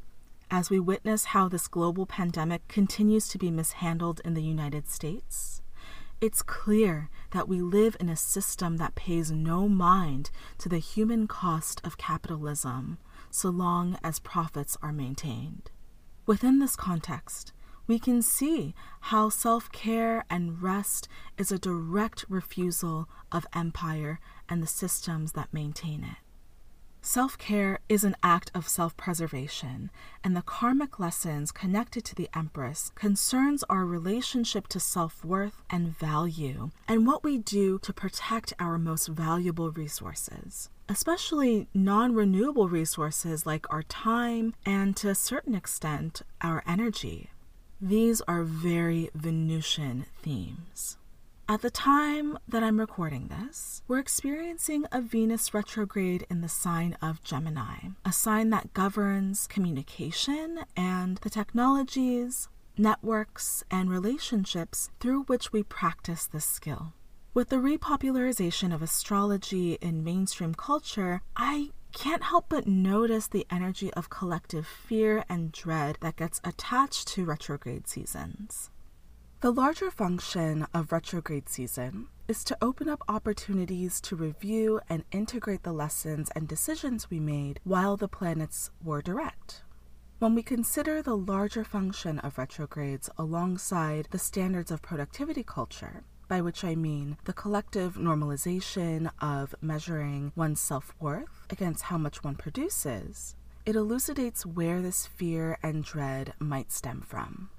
as 0.51 0.71
we 0.71 0.81
witness 0.81 1.27
how 1.27 1.49
this 1.49 1.69
global 1.69 2.07
pandemic 2.07 2.67
continues 2.67 3.29
to 3.29 3.39
be 3.39 3.51
mishandled 3.51 4.21
in 4.25 4.35
the 4.35 4.43
United 4.43 4.89
States, 4.89 5.61
it's 6.21 6.43
clear 6.43 7.11
that 7.33 7.49
we 7.49 7.61
live 7.61 7.97
in 8.01 8.09
a 8.09 8.17
system 8.17 8.79
that 8.79 8.95
pays 8.95 9.31
no 9.31 9.69
mind 9.69 10.31
to 10.59 10.69
the 10.71 10.79
human 10.79 11.27
cost 11.27 11.81
of 11.85 11.99
capitalism 11.99 12.99
so 13.31 13.51
long 13.51 13.99
as 14.03 14.19
profits 14.21 14.77
are 14.81 14.93
maintained. 14.93 15.71
Within 16.25 16.61
this 16.61 16.77
context, 16.77 17.53
we 17.87 17.99
can 17.99 18.23
see 18.23 18.75
how 19.01 19.29
self 19.29 19.71
care 19.73 20.25
and 20.31 20.63
rest 20.63 21.09
is 21.37 21.53
a 21.53 21.59
direct 21.59 22.25
refusal 22.29 23.09
of 23.31 23.47
empire 23.55 24.21
and 24.49 24.63
the 24.63 24.67
systems 24.67 25.33
that 25.33 25.53
maintain 25.53 26.05
it. 26.05 26.17
Self 27.07 27.37
care 27.37 27.81
is 27.87 28.03
an 28.03 28.17
act 28.23 28.51
of 28.55 28.67
self 28.67 28.97
preservation, 28.97 29.91
and 30.25 30.35
the 30.35 30.41
karmic 30.41 30.99
lessons 30.99 31.53
connected 31.53 32.03
to 32.07 32.15
the 32.15 32.31
Empress 32.35 32.93
concerns 32.95 33.63
our 33.65 33.85
relationship 33.85 34.69
to 34.69 34.81
self 34.81 35.23
worth 35.23 35.63
and 35.69 35.95
value, 35.95 36.71
and 36.89 37.07
what 37.07 37.23
we 37.23 37.37
do 37.37 37.79
to 37.81 37.93
protect 37.93 38.55
our 38.59 38.79
most 38.79 39.09
valuable 39.09 39.71
resources, 39.71 40.71
especially 40.89 41.69
non 41.75 42.15
renewable 42.15 42.71
resources 42.71 43.45
like 43.45 43.71
our 43.71 43.83
time 43.83 44.55
and, 44.65 44.97
to 44.97 45.11
a 45.11 45.15
certain 45.15 45.55
extent, 45.55 46.23
our 46.41 46.63
energy. 46.67 47.29
These 47.81 48.21
are 48.23 48.45
very 48.45 49.11
Venusian 49.15 50.07
themes. 50.23 50.97
At 51.49 51.61
the 51.61 51.71
time 51.71 52.39
that 52.49 52.63
I'm 52.63 52.81
recording 52.81 53.29
this, 53.29 53.83
we're 53.87 53.99
experiencing 53.99 54.87
a 54.91 55.03
Venus 55.03 55.53
retrograde 55.53 56.27
in 56.31 56.41
the 56.41 56.49
sign 56.49 56.97
of 57.03 57.23
Gemini, 57.23 57.89
a 58.05 58.13
sign 58.13 58.51
that 58.51 58.73
governs 58.73 59.47
communication 59.47 60.61
and 60.77 61.19
the 61.19 61.29
technologies, 61.29 62.49
networks, 62.79 63.63
and 63.71 63.91
relationships 63.91 64.89
through 65.01 65.25
which 65.25 65.53
we 65.53 65.63
practice 65.63 66.27
this 66.27 66.47
skill. 66.47 66.95
With 67.35 67.49
the 67.49 67.57
repopularization 67.57 68.73
of 68.73 68.81
astrology 68.81 69.75
in 69.83 70.05
mainstream 70.05 70.55
culture, 70.55 71.21
I 71.37 71.73
can't 71.95 72.25
help 72.25 72.47
but 72.49 72.67
notice 72.67 73.29
the 73.29 73.47
energy 73.51 73.93
of 73.95 74.11
collective 74.11 74.67
fear 74.67 75.25
and 75.29 75.53
dread 75.53 75.97
that 76.01 76.17
gets 76.17 76.41
attached 76.45 77.09
to 77.09 77.25
retrograde 77.25 77.89
seasons. 77.89 78.71
The 79.41 79.53
larger 79.53 79.91
function 79.91 80.67
of 80.75 80.91
retrograde 80.91 81.49
season 81.49 82.09
is 82.27 82.43
to 82.45 82.59
open 82.61 82.89
up 82.89 83.05
opportunities 83.09 84.01
to 84.03 84.17
review 84.17 84.81
and 84.89 85.05
integrate 85.13 85.63
the 85.63 85.73
lessons 85.73 86.31
and 86.35 86.49
decisions 86.49 87.11
we 87.11 87.21
made 87.21 87.61
while 87.63 87.97
the 87.97 88.09
planets 88.09 88.71
were 88.83 89.03
direct. 89.03 89.63
When 90.19 90.35
we 90.35 90.43
consider 90.43 91.03
the 91.03 91.17
larger 91.17 91.65
function 91.65 92.19
of 92.21 92.39
retrogrades 92.39 93.11
alongside 93.19 94.09
the 94.11 94.19
standards 94.19 94.71
of 94.71 94.83
productivity 94.83 95.45
culture, 95.45 96.05
by 96.35 96.41
which 96.41 96.65
I 96.65 96.75
mean 96.75 97.17
the 97.27 97.33
collective 97.33 97.95
normalization 97.95 99.09
of 99.21 99.55
measuring 99.61 100.33
one's 100.35 100.61
self 100.61 100.93
worth 100.99 101.47
against 101.49 101.85
how 101.85 101.97
much 101.97 102.25
one 102.25 102.35
produces, 102.35 103.37
it 103.65 103.77
elucidates 103.77 104.45
where 104.45 104.83
this 104.83 105.07
fear 105.07 105.57
and 105.63 105.85
dread 105.85 106.35
might 106.41 106.73
stem 106.73 107.03
from. 107.07 107.51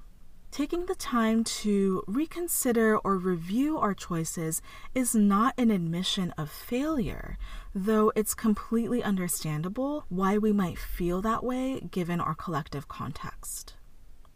Taking 0.52 0.88
the 0.88 0.96
time 0.96 1.46
to 1.64 2.04
reconsider 2.06 2.98
or 2.98 3.16
review 3.16 3.78
our 3.78 3.94
choices 3.94 4.62
is 4.94 5.16
not 5.16 5.54
an 5.58 5.72
admission 5.72 6.34
of 6.38 6.52
failure, 6.52 7.38
though 7.74 8.12
it's 8.14 8.34
completely 8.34 9.02
understandable 9.02 10.04
why 10.10 10.38
we 10.38 10.52
might 10.52 10.78
feel 10.78 11.22
that 11.22 11.46
way 11.46 11.80
given 11.92 12.20
our 12.20 12.36
collective 12.36 12.90
context. 12.90 13.76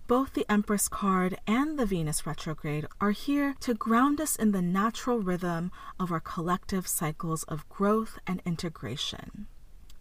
Both 0.10 0.34
the 0.34 0.52
Empress 0.52 0.88
card 0.88 1.38
and 1.46 1.78
the 1.78 1.86
Venus 1.86 2.26
retrograde 2.26 2.88
are 3.00 3.12
here 3.12 3.54
to 3.60 3.76
ground 3.76 4.20
us 4.20 4.36
in 4.36 4.54
the 4.54 4.62
natural 4.62 5.20
rhythm 5.20 5.72
of 6.00 6.12
our 6.12 6.20
collective 6.20 6.88
cycles 6.88 7.44
of 7.44 7.70
growth 7.70 8.18
and 8.26 8.42
integration. 8.44 9.46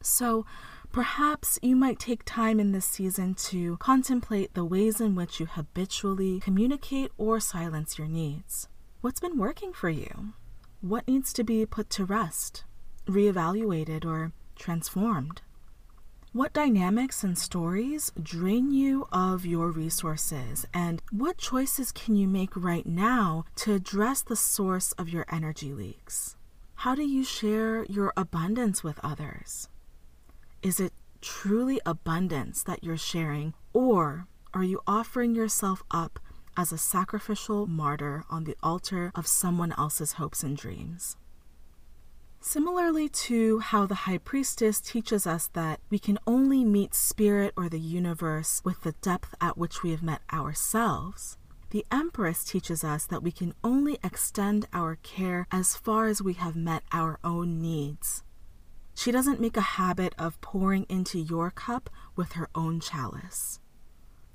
So, 0.00 0.46
perhaps 0.92 1.58
you 1.60 1.76
might 1.76 1.98
take 1.98 2.24
time 2.24 2.58
in 2.58 2.72
this 2.72 2.86
season 2.86 3.34
to 3.50 3.76
contemplate 3.76 4.54
the 4.54 4.64
ways 4.64 4.98
in 4.98 5.14
which 5.14 5.40
you 5.40 5.44
habitually 5.44 6.40
communicate 6.40 7.12
or 7.18 7.38
silence 7.38 7.98
your 7.98 8.08
needs. 8.08 8.66
What's 9.02 9.20
been 9.20 9.36
working 9.36 9.74
for 9.74 9.90
you? 9.90 10.32
What 10.80 11.06
needs 11.06 11.34
to 11.34 11.44
be 11.44 11.66
put 11.66 11.90
to 11.90 12.06
rest, 12.06 12.64
reevaluated, 13.06 14.06
or 14.06 14.32
transformed? 14.56 15.42
What 16.38 16.52
dynamics 16.52 17.24
and 17.24 17.36
stories 17.36 18.12
drain 18.22 18.70
you 18.70 19.08
of 19.10 19.44
your 19.44 19.72
resources? 19.72 20.64
And 20.72 21.02
what 21.10 21.36
choices 21.36 21.90
can 21.90 22.14
you 22.14 22.28
make 22.28 22.54
right 22.54 22.86
now 22.86 23.44
to 23.56 23.74
address 23.74 24.22
the 24.22 24.36
source 24.36 24.92
of 24.92 25.08
your 25.08 25.26
energy 25.32 25.72
leaks? 25.72 26.36
How 26.76 26.94
do 26.94 27.02
you 27.02 27.24
share 27.24 27.82
your 27.86 28.12
abundance 28.16 28.84
with 28.84 29.00
others? 29.02 29.68
Is 30.62 30.78
it 30.78 30.92
truly 31.20 31.80
abundance 31.84 32.62
that 32.62 32.84
you're 32.84 32.96
sharing, 32.96 33.54
or 33.72 34.28
are 34.54 34.62
you 34.62 34.80
offering 34.86 35.34
yourself 35.34 35.82
up 35.90 36.20
as 36.56 36.70
a 36.70 36.78
sacrificial 36.78 37.66
martyr 37.66 38.22
on 38.30 38.44
the 38.44 38.54
altar 38.62 39.10
of 39.16 39.26
someone 39.26 39.74
else's 39.76 40.12
hopes 40.12 40.44
and 40.44 40.56
dreams? 40.56 41.16
Similarly 42.50 43.10
to 43.10 43.58
how 43.58 43.84
the 43.84 44.06
high 44.06 44.16
priestess 44.16 44.80
teaches 44.80 45.26
us 45.26 45.48
that 45.48 45.80
we 45.90 45.98
can 45.98 46.18
only 46.26 46.64
meet 46.64 46.94
spirit 46.94 47.52
or 47.58 47.68
the 47.68 47.78
universe 47.78 48.62
with 48.64 48.80
the 48.80 48.92
depth 49.02 49.34
at 49.38 49.58
which 49.58 49.82
we 49.82 49.90
have 49.90 50.02
met 50.02 50.22
ourselves, 50.32 51.36
the 51.68 51.84
empress 51.92 52.44
teaches 52.44 52.82
us 52.82 53.04
that 53.04 53.22
we 53.22 53.32
can 53.32 53.52
only 53.62 53.98
extend 54.02 54.66
our 54.72 54.96
care 55.02 55.46
as 55.52 55.76
far 55.76 56.06
as 56.06 56.22
we 56.22 56.32
have 56.32 56.56
met 56.56 56.84
our 56.90 57.18
own 57.22 57.60
needs. 57.60 58.22
She 58.94 59.12
doesn't 59.12 59.42
make 59.42 59.58
a 59.58 59.76
habit 59.76 60.14
of 60.18 60.40
pouring 60.40 60.86
into 60.88 61.18
your 61.18 61.50
cup 61.50 61.90
with 62.16 62.32
her 62.32 62.48
own 62.54 62.80
chalice. 62.80 63.60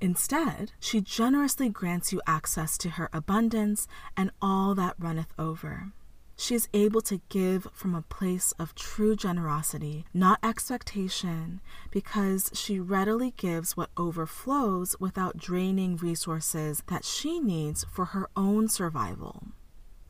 Instead, 0.00 0.70
she 0.78 1.00
generously 1.00 1.68
grants 1.68 2.12
you 2.12 2.22
access 2.28 2.78
to 2.78 2.90
her 2.90 3.10
abundance 3.12 3.88
and 4.16 4.30
all 4.40 4.76
that 4.76 4.94
runneth 5.00 5.34
over. 5.36 5.90
She 6.36 6.54
is 6.54 6.68
able 6.74 7.00
to 7.02 7.20
give 7.28 7.68
from 7.72 7.94
a 7.94 8.02
place 8.02 8.52
of 8.58 8.74
true 8.74 9.14
generosity, 9.16 10.04
not 10.12 10.40
expectation, 10.42 11.60
because 11.90 12.50
she 12.54 12.80
readily 12.80 13.32
gives 13.36 13.76
what 13.76 13.90
overflows 13.96 14.96
without 14.98 15.36
draining 15.36 15.96
resources 15.96 16.82
that 16.88 17.04
she 17.04 17.38
needs 17.40 17.84
for 17.90 18.06
her 18.06 18.28
own 18.36 18.68
survival. 18.68 19.48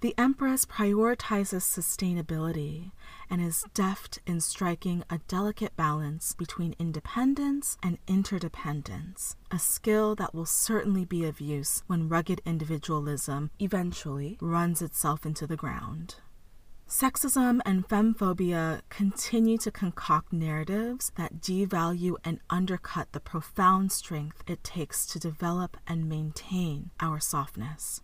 The 0.00 0.14
Empress 0.18 0.66
prioritizes 0.66 1.62
sustainability 1.62 2.92
and 3.30 3.40
is 3.40 3.64
deft 3.72 4.18
in 4.26 4.40
striking 4.40 5.02
a 5.08 5.18
delicate 5.28 5.74
balance 5.76 6.34
between 6.34 6.76
independence 6.78 7.78
and 7.82 7.98
interdependence, 8.06 9.36
a 9.50 9.58
skill 9.58 10.14
that 10.16 10.34
will 10.34 10.44
certainly 10.44 11.06
be 11.06 11.24
of 11.24 11.40
use 11.40 11.82
when 11.86 12.08
rugged 12.08 12.42
individualism 12.44 13.50
eventually 13.58 14.36
runs 14.42 14.82
itself 14.82 15.24
into 15.24 15.46
the 15.46 15.56
ground. 15.56 16.16
Sexism 16.86 17.60
and 17.64 17.88
femmephobia 17.88 18.82
continue 18.90 19.56
to 19.58 19.70
concoct 19.70 20.34
narratives 20.34 21.12
that 21.16 21.40
devalue 21.40 22.16
and 22.22 22.40
undercut 22.50 23.10
the 23.12 23.20
profound 23.20 23.90
strength 23.90 24.44
it 24.46 24.62
takes 24.62 25.06
to 25.06 25.18
develop 25.18 25.78
and 25.86 26.08
maintain 26.10 26.90
our 27.00 27.18
softness. 27.18 28.02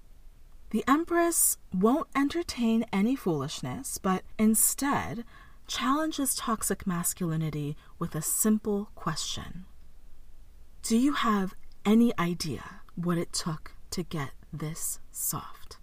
The 0.71 0.85
Empress 0.87 1.57
won't 1.75 2.07
entertain 2.15 2.85
any 2.93 3.17
foolishness, 3.17 3.99
but 3.99 4.23
instead 4.39 5.25
challenges 5.67 6.35
toxic 6.37 6.87
masculinity 6.87 7.77
with 7.99 8.15
a 8.15 8.23
simple 8.23 8.91
question 8.95 9.67
Do 10.83 10.97
you 10.97 11.15
have 11.15 11.55
any 11.85 12.17
idea 12.19 12.83
what 12.95 13.19
it 13.19 13.33
took 13.33 13.73
to 13.91 14.05
get 14.05 14.31
this 14.53 15.01
soft? 15.11 15.79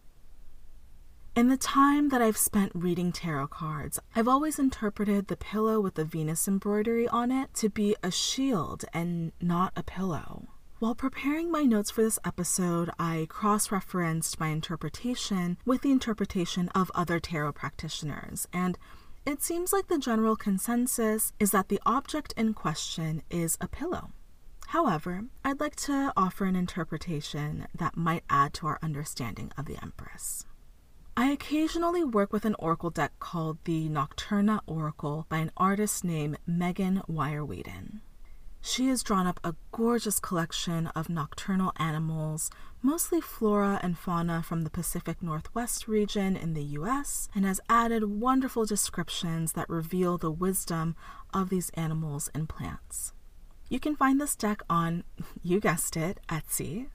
In 1.36 1.50
the 1.50 1.58
time 1.58 2.10
that 2.10 2.22
I've 2.22 2.38
spent 2.38 2.72
reading 2.74 3.12
tarot 3.12 3.48
cards, 3.48 4.00
I've 4.16 4.28
always 4.28 4.58
interpreted 4.58 5.28
the 5.28 5.38
pillow 5.38 5.82
with 5.82 5.96
the 5.96 6.06
Venus 6.06 6.48
embroidery 6.48 7.08
on 7.10 7.30
it 7.30 7.54
to 7.56 7.70
be 7.70 7.96
a 8.02 8.10
shield 8.10 8.86
and 8.94 9.34
not 9.42 9.74
a 9.76 9.84
pillow. 9.84 10.47
While 10.80 10.94
preparing 10.94 11.50
my 11.50 11.64
notes 11.64 11.90
for 11.90 12.04
this 12.04 12.20
episode, 12.24 12.92
I 13.00 13.26
cross 13.32 13.72
referenced 13.72 14.40
my 14.40 14.50
interpretation 14.50 15.58
with 15.66 15.82
the 15.82 15.90
interpretation 15.90 16.70
of 16.70 16.92
other 16.94 17.20
tarot 17.20 17.54
practitioners, 17.54 18.48
and 18.54 18.78
it 19.26 19.42
seems 19.42 19.74
like 19.74 19.88
the 19.88 19.98
general 19.98 20.36
consensus 20.36 21.34
is 21.40 21.50
that 21.50 21.70
the 21.70 21.82
object 21.84 22.32
in 22.38 22.54
question 22.54 23.24
is 23.32 23.58
a 23.60 23.68
pillow. 23.68 24.12
However, 24.68 25.24
I'd 25.44 25.60
like 25.60 25.78
to 25.78 26.14
offer 26.16 26.46
an 26.46 26.56
interpretation 26.56 27.66
that 27.74 27.98
might 27.98 28.24
add 28.30 28.54
to 28.56 28.68
our 28.68 28.78
understanding 28.84 29.52
of 29.58 29.66
the 29.66 29.82
Empress. 29.82 30.46
I 31.16 31.32
occasionally 31.32 32.04
work 32.04 32.32
with 32.32 32.46
an 32.46 32.56
oracle 32.60 32.92
deck 32.92 33.14
called 33.20 33.58
the 33.64 33.90
Nocturna 33.90 34.60
Oracle 34.68 35.26
by 35.28 35.38
an 35.38 35.52
artist 35.58 36.04
named 36.04 36.38
Megan 36.46 37.02
Wire-Wheaton. 37.08 38.02
She 38.62 38.88
has 38.88 39.04
drawn 39.04 39.28
up 39.28 39.40
a 39.44 39.56
gorgeous 39.72 40.20
collection 40.20 40.88
of 40.88 41.10
nocturnal 41.10 41.72
animals, 41.78 42.50
mostly 42.82 43.22
flora 43.22 43.80
and 43.82 43.98
fauna 43.98 44.44
from 44.44 44.64
the 44.64 44.70
Pacific 44.70 45.22
Northwest 45.22 45.88
region 45.88 46.36
in 46.36 46.54
the 46.54 46.64
US, 46.64 47.30
and 47.34 47.46
has 47.46 47.62
added 47.70 48.20
wonderful 48.20 48.66
descriptions 48.66 49.54
that 49.54 49.70
reveal 49.70 50.18
the 50.18 50.32
wisdom 50.32 50.96
of 51.34 51.50
these 51.50 51.70
animals 51.72 52.30
and 52.34 52.50
plants. 52.50 53.14
You 53.70 53.80
can 53.80 53.96
find 53.96 54.20
this 54.20 54.36
deck 54.36 54.62
on, 54.70 55.04
you 55.44 55.60
guessed 55.60 55.96
it, 55.96 56.20
Etsy. 56.30 56.88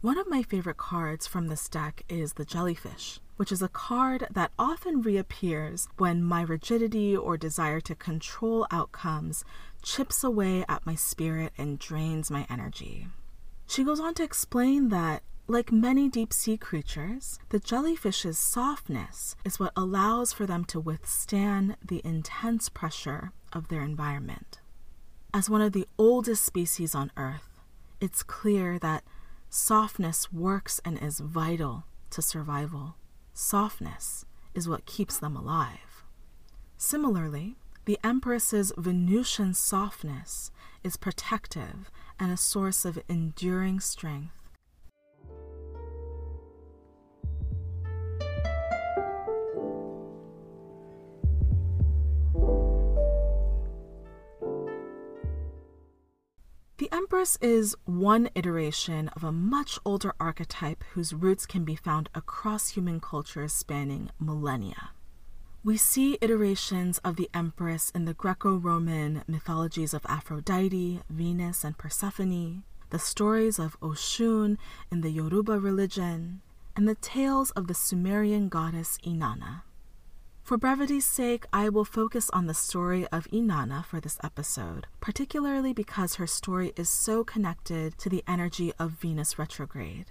One 0.00 0.18
of 0.18 0.28
my 0.28 0.42
favorite 0.42 0.76
cards 0.76 1.26
from 1.26 1.48
this 1.48 1.68
deck 1.68 2.02
is 2.08 2.34
the 2.34 2.44
Jellyfish 2.44 3.20
which 3.36 3.50
is 3.50 3.62
a 3.62 3.68
card 3.68 4.26
that 4.30 4.52
often 4.58 5.02
reappears 5.02 5.88
when 5.96 6.22
my 6.22 6.42
rigidity 6.42 7.16
or 7.16 7.36
desire 7.36 7.80
to 7.80 7.94
control 7.94 8.66
outcomes 8.70 9.44
chips 9.84 10.24
away 10.24 10.64
at 10.68 10.84
my 10.86 10.94
spirit 10.94 11.52
and 11.56 11.78
drains 11.78 12.30
my 12.30 12.46
energy. 12.50 13.06
She 13.66 13.84
goes 13.84 14.00
on 14.00 14.14
to 14.14 14.24
explain 14.24 14.88
that, 14.88 15.22
like 15.46 15.70
many 15.70 16.08
deep 16.08 16.32
sea 16.32 16.56
creatures, 16.56 17.38
the 17.50 17.60
jellyfish's 17.60 18.38
softness 18.38 19.36
is 19.44 19.60
what 19.60 19.72
allows 19.76 20.32
for 20.32 20.46
them 20.46 20.64
to 20.66 20.80
withstand 20.80 21.76
the 21.86 22.00
intense 22.04 22.68
pressure 22.68 23.32
of 23.52 23.68
their 23.68 23.82
environment. 23.82 24.60
As 25.32 25.50
one 25.50 25.60
of 25.60 25.72
the 25.72 25.86
oldest 25.98 26.44
species 26.44 26.94
on 26.94 27.10
Earth, 27.16 27.60
it's 28.00 28.22
clear 28.22 28.78
that 28.78 29.04
softness 29.50 30.32
works 30.32 30.80
and 30.84 31.00
is 31.02 31.20
vital 31.20 31.84
to 32.10 32.22
survival. 32.22 32.96
Softness 33.34 34.24
is 34.54 34.68
what 34.68 34.86
keeps 34.86 35.18
them 35.18 35.36
alive. 35.36 36.04
Similarly, 36.76 37.56
the 37.84 37.98
Empress's 38.02 38.72
Venusian 38.78 39.52
softness 39.52 40.50
is 40.82 40.96
protective 40.96 41.90
and 42.18 42.32
a 42.32 42.36
source 42.36 42.84
of 42.86 42.98
enduring 43.08 43.78
strength. 43.80 44.32
The 56.78 56.88
Empress 56.90 57.36
is 57.40 57.76
one 57.84 58.30
iteration 58.34 59.08
of 59.08 59.22
a 59.24 59.30
much 59.30 59.78
older 59.84 60.14
archetype 60.18 60.82
whose 60.94 61.12
roots 61.12 61.44
can 61.46 61.64
be 61.64 61.76
found 61.76 62.08
across 62.14 62.70
human 62.70 63.00
cultures 63.00 63.52
spanning 63.52 64.10
millennia. 64.18 64.93
We 65.64 65.78
see 65.78 66.18
iterations 66.20 66.98
of 66.98 67.16
the 67.16 67.30
Empress 67.32 67.88
in 67.94 68.04
the 68.04 68.12
Greco 68.12 68.54
Roman 68.56 69.24
mythologies 69.26 69.94
of 69.94 70.04
Aphrodite, 70.04 71.00
Venus, 71.08 71.64
and 71.64 71.78
Persephone, 71.78 72.64
the 72.90 72.98
stories 72.98 73.58
of 73.58 73.80
Oshun 73.80 74.58
in 74.90 75.00
the 75.00 75.08
Yoruba 75.08 75.58
religion, 75.58 76.42
and 76.76 76.86
the 76.86 76.96
tales 76.96 77.50
of 77.52 77.66
the 77.66 77.72
Sumerian 77.72 78.50
goddess 78.50 78.98
Inanna. 79.06 79.62
For 80.42 80.58
brevity's 80.58 81.06
sake, 81.06 81.46
I 81.50 81.70
will 81.70 81.86
focus 81.86 82.28
on 82.28 82.44
the 82.46 82.52
story 82.52 83.06
of 83.06 83.26
Inanna 83.32 83.86
for 83.86 84.00
this 84.00 84.18
episode, 84.22 84.86
particularly 85.00 85.72
because 85.72 86.16
her 86.16 86.26
story 86.26 86.74
is 86.76 86.90
so 86.90 87.24
connected 87.24 87.96
to 88.00 88.10
the 88.10 88.22
energy 88.28 88.74
of 88.78 88.90
Venus 88.90 89.38
retrograde. 89.38 90.08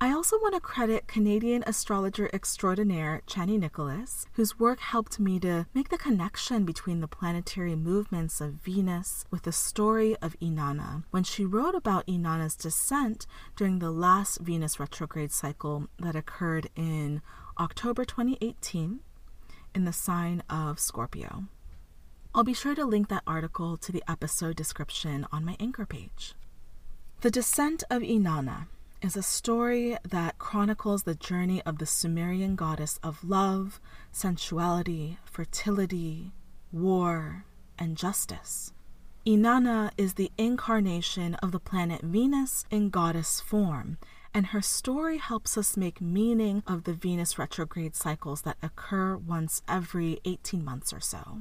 I 0.00 0.12
also 0.12 0.36
want 0.36 0.54
to 0.54 0.60
credit 0.60 1.08
Canadian 1.08 1.64
astrologer 1.66 2.30
extraordinaire 2.32 3.22
Chani 3.26 3.58
Nicholas, 3.58 4.26
whose 4.34 4.56
work 4.56 4.78
helped 4.78 5.18
me 5.18 5.40
to 5.40 5.66
make 5.74 5.88
the 5.88 5.98
connection 5.98 6.64
between 6.64 7.00
the 7.00 7.08
planetary 7.08 7.74
movements 7.74 8.40
of 8.40 8.52
Venus 8.52 9.24
with 9.32 9.42
the 9.42 9.50
story 9.50 10.14
of 10.22 10.38
Inanna 10.40 11.02
when 11.10 11.24
she 11.24 11.44
wrote 11.44 11.74
about 11.74 12.06
Inanna's 12.06 12.54
descent 12.54 13.26
during 13.56 13.80
the 13.80 13.90
last 13.90 14.38
Venus 14.40 14.78
retrograde 14.78 15.32
cycle 15.32 15.88
that 15.98 16.14
occurred 16.14 16.70
in 16.76 17.20
October 17.58 18.04
2018 18.04 19.00
in 19.74 19.84
the 19.84 19.92
sign 19.92 20.44
of 20.48 20.78
Scorpio. 20.78 21.46
I'll 22.32 22.44
be 22.44 22.54
sure 22.54 22.76
to 22.76 22.84
link 22.84 23.08
that 23.08 23.24
article 23.26 23.76
to 23.78 23.90
the 23.90 24.04
episode 24.06 24.54
description 24.54 25.26
on 25.32 25.44
my 25.44 25.56
anchor 25.58 25.86
page. 25.86 26.34
The 27.22 27.32
Descent 27.32 27.82
of 27.90 28.02
Inanna 28.02 28.68
is 29.00 29.16
a 29.16 29.22
story 29.22 29.96
that 30.08 30.38
chronicles 30.38 31.04
the 31.04 31.14
journey 31.14 31.62
of 31.62 31.78
the 31.78 31.86
Sumerian 31.86 32.56
goddess 32.56 32.98
of 33.02 33.24
love, 33.24 33.80
sensuality, 34.12 35.18
fertility, 35.24 36.32
war, 36.72 37.44
and 37.78 37.96
justice. 37.96 38.72
Inanna 39.26 39.90
is 39.96 40.14
the 40.14 40.32
incarnation 40.38 41.34
of 41.36 41.52
the 41.52 41.60
planet 41.60 42.02
Venus 42.02 42.64
in 42.70 42.90
goddess 42.90 43.40
form 43.40 43.98
and 44.34 44.46
her 44.46 44.62
story 44.62 45.18
helps 45.18 45.56
us 45.56 45.76
make 45.76 46.00
meaning 46.00 46.62
of 46.66 46.84
the 46.84 46.92
Venus 46.92 47.38
retrograde 47.38 47.96
cycles 47.96 48.42
that 48.42 48.58
occur 48.62 49.16
once 49.16 49.62
every 49.66 50.20
18 50.24 50.64
months 50.64 50.92
or 50.92 51.00
so. 51.00 51.40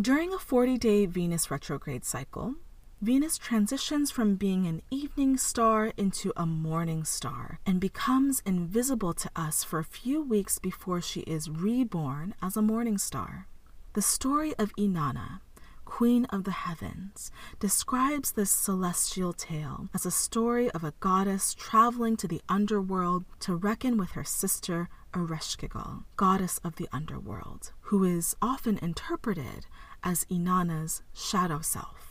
During 0.00 0.32
a 0.34 0.38
40 0.38 0.76
day 0.76 1.06
Venus 1.06 1.50
retrograde 1.50 2.04
cycle, 2.04 2.56
Venus 3.02 3.36
transitions 3.36 4.10
from 4.10 4.36
being 4.36 4.66
an 4.66 4.80
evening 4.90 5.36
star 5.36 5.92
into 5.98 6.32
a 6.34 6.46
morning 6.46 7.04
star 7.04 7.60
and 7.66 7.78
becomes 7.78 8.40
invisible 8.46 9.12
to 9.12 9.30
us 9.36 9.62
for 9.62 9.78
a 9.78 9.84
few 9.84 10.22
weeks 10.22 10.58
before 10.58 11.02
she 11.02 11.20
is 11.20 11.50
reborn 11.50 12.34
as 12.40 12.56
a 12.56 12.62
morning 12.62 12.96
star. 12.96 13.46
The 13.92 14.00
story 14.00 14.54
of 14.54 14.74
Inanna 14.76 15.40
Queen 15.84 16.24
of 16.26 16.44
the 16.44 16.50
Heavens, 16.50 17.30
describes 17.58 18.32
this 18.32 18.50
celestial 18.50 19.32
tale 19.32 19.88
as 19.94 20.04
a 20.04 20.10
story 20.10 20.70
of 20.72 20.84
a 20.84 20.92
goddess 21.00 21.54
traveling 21.54 22.16
to 22.18 22.28
the 22.28 22.42
underworld 22.48 23.24
to 23.40 23.54
reckon 23.54 23.96
with 23.96 24.10
her 24.10 24.24
sister 24.24 24.88
Ereshkigal, 25.14 26.04
goddess 26.16 26.58
of 26.64 26.76
the 26.76 26.88
underworld, 26.92 27.72
who 27.82 28.04
is 28.04 28.36
often 28.42 28.78
interpreted 28.78 29.66
as 30.02 30.26
Inanna's 30.30 31.02
shadow 31.14 31.60
self. 31.60 32.05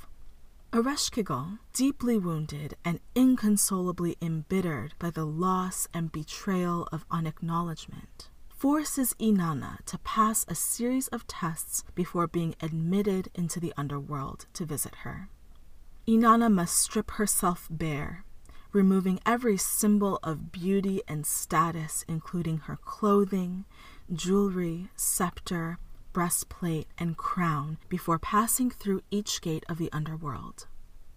Ereshkigal, 0.74 1.60
deeply 1.74 2.18
wounded 2.18 2.76
and 2.84 3.00
inconsolably 3.16 4.18
embittered 4.22 4.94
by 5.00 5.10
the 5.10 5.26
loss 5.26 5.88
and 5.94 6.12
betrayal 6.12 6.88
of 6.92 7.06
unacknowledgement, 7.10 8.30
forces 8.50 9.16
Inanna 9.20 9.84
to 9.86 9.98
pass 10.00 10.46
a 10.48 10.56
series 10.56 11.08
of 11.10 11.28
tests 11.28 11.84
before 11.94 12.28
being 12.28 12.56
admitted 12.62 13.30
into 13.34 13.60
the 13.60 13.74
underworld 13.78 14.48
to 14.54 14.66
visit 14.66 14.96
her. 15.04 15.30
Inanna 16.08 16.52
must 16.52 16.78
strip 16.78 17.12
herself 17.12 17.68
bare, 17.72 18.26
removing 18.74 19.22
every 19.26 19.58
symbol 19.58 20.20
of 20.24 20.52
beauty 20.52 21.02
and 21.08 21.26
status, 21.26 22.04
including 22.08 22.58
her 22.60 22.76
clothing, 22.76 23.64
jewelry, 24.12 24.90
scepter, 24.96 25.80
breastplate, 26.16 26.88
and 26.98 27.18
crown, 27.18 27.78
before 27.90 28.18
passing 28.18 28.72
through 28.72 29.02
each 29.12 29.42
gate 29.42 29.66
of 29.68 29.78
the 29.78 29.92
underworld. 29.92 30.66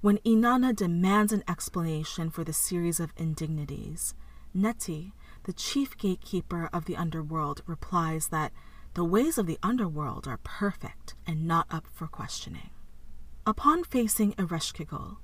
When 0.00 0.18
Inanna 0.26 0.74
demands 0.74 1.32
an 1.32 1.44
explanation 1.46 2.30
for 2.30 2.42
the 2.42 2.52
series 2.52 2.98
of 2.98 3.12
indignities, 3.16 4.16
Neti, 4.52 5.12
the 5.44 5.52
chief 5.52 5.96
gatekeeper 5.96 6.68
of 6.72 6.87
the 6.87 6.96
underworld 6.96 7.62
replies 7.64 8.30
that 8.30 8.52
the 8.94 9.04
ways 9.04 9.38
of 9.38 9.46
the 9.46 9.61
underworld 9.62 10.26
are 10.26 10.40
perfect 10.42 11.14
and 11.24 11.46
not 11.46 11.68
up 11.70 11.87
for 11.87 12.08
questioning. 12.08 12.70
Upon 13.46 13.84
facing 13.84 14.32
Ereshkigal, 14.32 15.18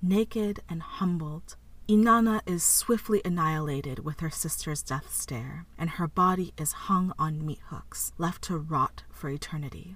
naked 0.00 0.60
and 0.68 0.82
humbled, 0.82 1.56
Inanna 1.88 2.40
is 2.46 2.64
swiftly 2.64 3.22
annihilated 3.24 4.00
with 4.00 4.18
her 4.18 4.30
sister's 4.30 4.82
death 4.82 5.14
stare, 5.14 5.66
and 5.78 5.88
her 5.90 6.08
body 6.08 6.52
is 6.58 6.72
hung 6.72 7.12
on 7.16 7.46
meat 7.46 7.60
hooks, 7.66 8.12
left 8.18 8.42
to 8.42 8.58
rot 8.58 9.04
for 9.08 9.30
eternity. 9.30 9.94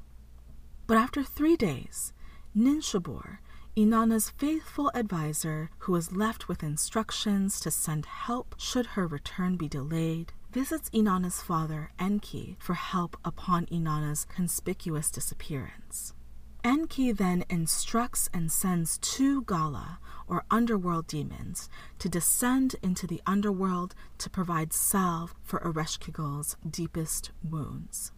But 0.87 0.99
after 0.99 1.25
three 1.25 1.57
days, 1.57 2.13
Ninshubur 2.57 3.39
Inanna's 3.77 4.31
faithful 4.31 4.93
adviser, 4.95 5.71
who 5.79 5.93
was 5.93 6.13
left 6.13 6.47
with 6.47 6.63
instructions 6.63 7.59
to 7.59 7.73
send 7.73 8.07
help 8.07 8.55
should 8.57 8.87
her 8.87 9.09
return 9.09 9.57
be 9.57 9.69
delayed, 9.69 10.33
visits 10.53 10.91
Inanna's 10.91 11.43
father, 11.43 11.91
Enki, 11.99 12.57
for 12.61 12.75
help 12.75 13.17
upon 13.25 13.67
Inanna's 13.67 14.27
conspicuous 14.27 15.11
disappearance. 15.11 16.15
Enki 16.63 17.11
then 17.11 17.45
instructs 17.49 18.29
and 18.35 18.53
sends 18.53 18.99
two 18.99 19.43
Gala, 19.43 19.99
or 20.27 20.45
underworld 20.51 21.07
demons, 21.07 21.69
to 21.99 22.09
descend 22.09 22.77
into 22.83 23.07
the 23.07 23.23
underworld 23.27 23.95
to 24.19 24.29
provide 24.29 24.73
salve 24.73 25.35
for 25.43 25.59
Ereshkigal's 25.61 26.57
deepest 26.69 27.31
wounds. 27.43 28.13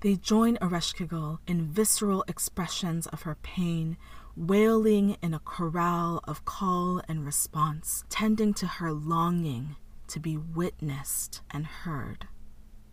They 0.00 0.16
join 0.16 0.56
Ereshkigal 0.56 1.40
in 1.46 1.68
visceral 1.68 2.24
expressions 2.26 3.06
of 3.08 3.22
her 3.22 3.36
pain, 3.42 3.98
wailing 4.34 5.18
in 5.20 5.34
a 5.34 5.38
chorale 5.38 6.20
of 6.24 6.46
call 6.46 7.02
and 7.06 7.26
response, 7.26 8.04
tending 8.08 8.54
to 8.54 8.66
her 8.66 8.92
longing 8.92 9.76
to 10.08 10.18
be 10.18 10.38
witnessed 10.38 11.42
and 11.50 11.66
heard. 11.66 12.26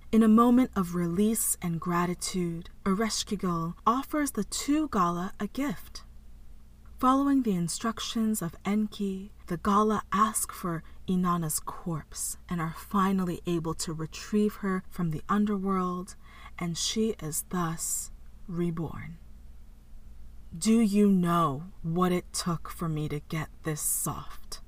In 0.10 0.24
a 0.24 0.30
moment 0.30 0.72
of 0.74 0.96
release 0.96 1.58
and 1.62 1.82
gratitude, 1.82 2.70
Ereshkigal 2.86 3.74
offers 3.86 4.32
the 4.32 4.46
two 4.46 4.88
Gala 4.88 5.34
a 5.38 5.48
gift. 5.48 6.04
Following 6.98 7.44
the 7.44 7.56
instructions 7.56 8.42
of 8.42 8.56
Enki, 8.64 9.34
the 9.48 9.58
Gala 9.58 10.04
ask 10.14 10.54
for 10.54 10.82
Inanna's 11.10 11.60
corpse 11.60 12.38
and 12.48 12.62
are 12.62 12.74
finally 12.78 13.42
able 13.46 13.74
to 13.74 13.92
retrieve 13.92 14.56
her 14.56 14.82
from 14.90 15.12
the 15.12 15.24
underworld, 15.28 16.16
and 16.58 16.78
she 16.78 17.14
is 17.22 17.44
thus 17.50 18.10
reborn. 18.48 19.18
Do 20.58 20.80
you 20.80 21.12
know 21.12 21.64
what 21.84 22.14
it 22.14 22.32
took 22.32 22.70
for 22.70 22.88
me 22.88 23.10
to 23.10 23.20
get 23.28 23.50
this 23.64 23.82
soft? 23.82 24.62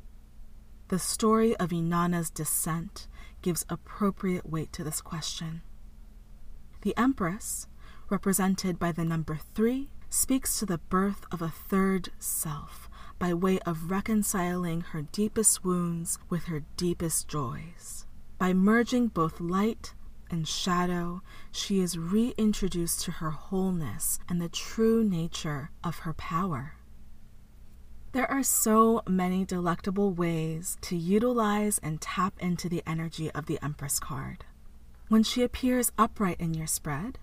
The 0.90 1.00
story 1.00 1.56
of 1.56 1.70
Inanna's 1.70 2.30
descent 2.30 3.08
gives 3.42 3.66
appropriate 3.70 4.50
weight 4.50 4.72
to 4.74 4.84
this 4.84 5.02
question. 5.02 5.62
The 6.82 6.96
Empress, 6.98 7.68
represented 8.10 8.80
by 8.80 8.92
the 8.92 9.06
number 9.06 9.40
three, 9.54 9.90
speaks 10.10 10.58
to 10.60 10.66
the 10.66 10.78
birth 10.78 11.26
of 11.32 11.42
a 11.42 11.50
third 11.50 12.10
self 12.20 12.90
by 13.20 13.34
way 13.34 13.60
of 13.60 13.92
reconciling 13.92 14.82
her 14.82 15.02
deepest 15.02 15.64
wounds 15.64 16.18
with 16.30 16.46
her 16.46 16.64
deepest 16.78 17.28
joys. 17.28 18.06
By 18.38 18.54
merging 18.54 19.10
both 19.10 19.40
light 19.42 19.94
and 20.32 20.48
shadow, 20.48 21.22
she 21.52 21.80
is 21.80 21.98
reintroduced 21.98 23.02
to 23.02 23.12
her 23.12 23.32
wholeness 23.32 24.20
and 24.30 24.42
the 24.42 24.50
true 24.50 25.04
nature 25.04 25.72
of 25.84 26.00
her 26.00 26.14
power. 26.14 26.79
There 28.12 28.30
are 28.30 28.42
so 28.42 29.04
many 29.08 29.46
delectable 29.46 30.12
ways 30.12 30.80
to 30.82 30.98
utilize 30.98 31.78
and 31.84 32.02
tap 32.02 32.34
into 32.40 32.68
the 32.68 32.82
energy 32.88 33.30
of 33.32 33.46
the 33.46 33.60
Empress 33.64 34.00
card. 34.00 34.46
When 35.10 35.22
she 35.22 35.44
appears 35.44 35.92
upright 35.96 36.40
in 36.40 36.56
your 36.56 36.66
spread, 36.66 37.20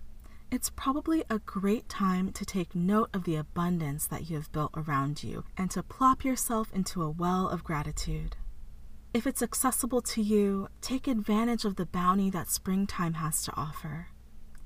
it's 0.49 0.69
probably 0.69 1.25
a 1.29 1.39
great 1.39 1.89
time 1.89 2.31
to 2.31 2.45
take 2.45 2.73
note 2.73 3.09
of 3.13 3.25
the 3.25 3.35
abundance 3.35 4.07
that 4.07 4.29
you 4.29 4.37
have 4.37 4.49
built 4.53 4.71
around 4.77 5.25
you 5.25 5.43
and 5.57 5.69
to 5.71 5.83
plop 5.83 6.23
yourself 6.23 6.71
into 6.73 7.03
a 7.03 7.09
well 7.09 7.49
of 7.49 7.65
gratitude. 7.65 8.37
If 9.13 9.27
it's 9.27 9.41
accessible 9.41 10.01
to 10.03 10.21
you, 10.21 10.69
take 10.79 11.05
advantage 11.05 11.65
of 11.65 11.75
the 11.75 11.85
bounty 11.85 12.29
that 12.29 12.49
springtime 12.49 13.15
has 13.15 13.43
to 13.43 13.53
offer. 13.57 14.07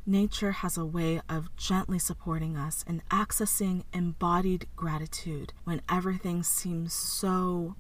Nature 0.06 0.52
has 0.52 0.78
a 0.78 0.86
way 0.86 1.22
of 1.30 1.56
gently 1.56 2.00
supporting 2.00 2.58
us 2.58 2.84
in 2.88 3.04
accessing 3.12 3.84
embodied 3.94 4.66
gratitude 4.76 5.54
when 5.64 5.82
everything 5.88 6.42
seems 6.42 6.92
so 6.92 7.76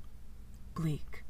bleak. 0.75 1.23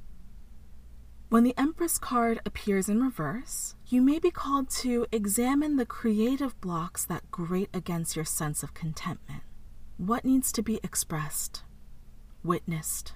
When 1.29 1.45
the 1.45 1.57
Empress 1.57 1.97
card 1.97 2.41
appears 2.45 2.89
in 2.89 3.01
reverse, 3.01 3.75
you 3.87 4.01
may 4.01 4.19
be 4.19 4.31
called 4.31 4.69
to 4.81 5.07
examine 5.13 5.77
the 5.77 5.85
creative 5.85 6.59
blocks 6.59 7.05
that 7.05 7.31
grate 7.31 7.69
against 7.73 8.17
your 8.17 8.25
sense 8.25 8.61
of 8.61 8.73
contentment. 8.73 9.43
What 9.95 10.25
needs 10.25 10.51
to 10.51 10.61
be 10.61 10.81
expressed, 10.83 11.63
witnessed, 12.43 13.13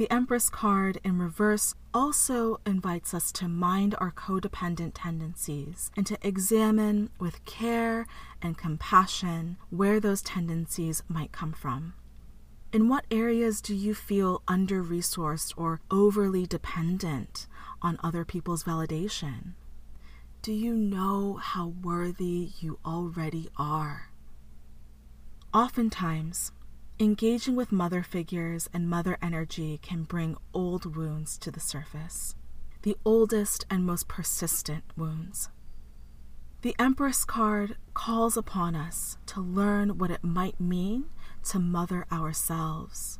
the 0.00 0.10
Empress 0.10 0.48
card 0.48 0.98
in 1.04 1.18
reverse 1.18 1.74
also 1.92 2.58
invites 2.64 3.12
us 3.12 3.30
to 3.30 3.46
mind 3.46 3.94
our 3.98 4.10
codependent 4.10 4.92
tendencies 4.94 5.90
and 5.94 6.06
to 6.06 6.16
examine 6.26 7.10
with 7.18 7.44
care 7.44 8.06
and 8.40 8.56
compassion 8.56 9.58
where 9.68 10.00
those 10.00 10.22
tendencies 10.22 11.02
might 11.06 11.32
come 11.32 11.52
from. 11.52 11.92
In 12.72 12.88
what 12.88 13.04
areas 13.10 13.60
do 13.60 13.74
you 13.74 13.94
feel 13.94 14.40
under 14.48 14.82
resourced 14.82 15.52
or 15.54 15.82
overly 15.90 16.46
dependent 16.46 17.46
on 17.82 18.00
other 18.02 18.24
people's 18.24 18.64
validation? 18.64 19.52
Do 20.40 20.54
you 20.54 20.74
know 20.74 21.34
how 21.34 21.74
worthy 21.82 22.52
you 22.58 22.78
already 22.86 23.50
are? 23.58 24.08
Oftentimes, 25.52 26.52
Engaging 27.02 27.56
with 27.56 27.72
mother 27.72 28.02
figures 28.02 28.68
and 28.74 28.86
mother 28.86 29.16
energy 29.22 29.78
can 29.80 30.02
bring 30.02 30.36
old 30.52 30.96
wounds 30.96 31.38
to 31.38 31.50
the 31.50 31.58
surface, 31.58 32.34
the 32.82 32.94
oldest 33.06 33.64
and 33.70 33.86
most 33.86 34.06
persistent 34.06 34.84
wounds. 34.98 35.48
The 36.60 36.76
Empress 36.78 37.24
card 37.24 37.78
calls 37.94 38.36
upon 38.36 38.74
us 38.74 39.16
to 39.28 39.40
learn 39.40 39.96
what 39.96 40.10
it 40.10 40.22
might 40.22 40.60
mean 40.60 41.06
to 41.44 41.58
mother 41.58 42.06
ourselves. 42.12 43.18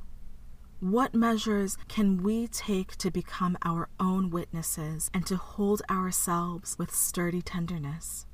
What 0.80 1.14
measures 1.14 1.78
can 1.88 2.22
we 2.22 2.48
take 2.48 2.96
to 2.96 3.10
become 3.10 3.56
our 3.64 3.88
own 3.98 4.28
witnesses 4.28 5.10
and 5.14 5.24
to 5.24 5.36
hold 5.36 5.80
ourselves 5.88 6.76
with 6.78 6.94
sturdy 6.94 7.40
tenderness? 7.40 8.26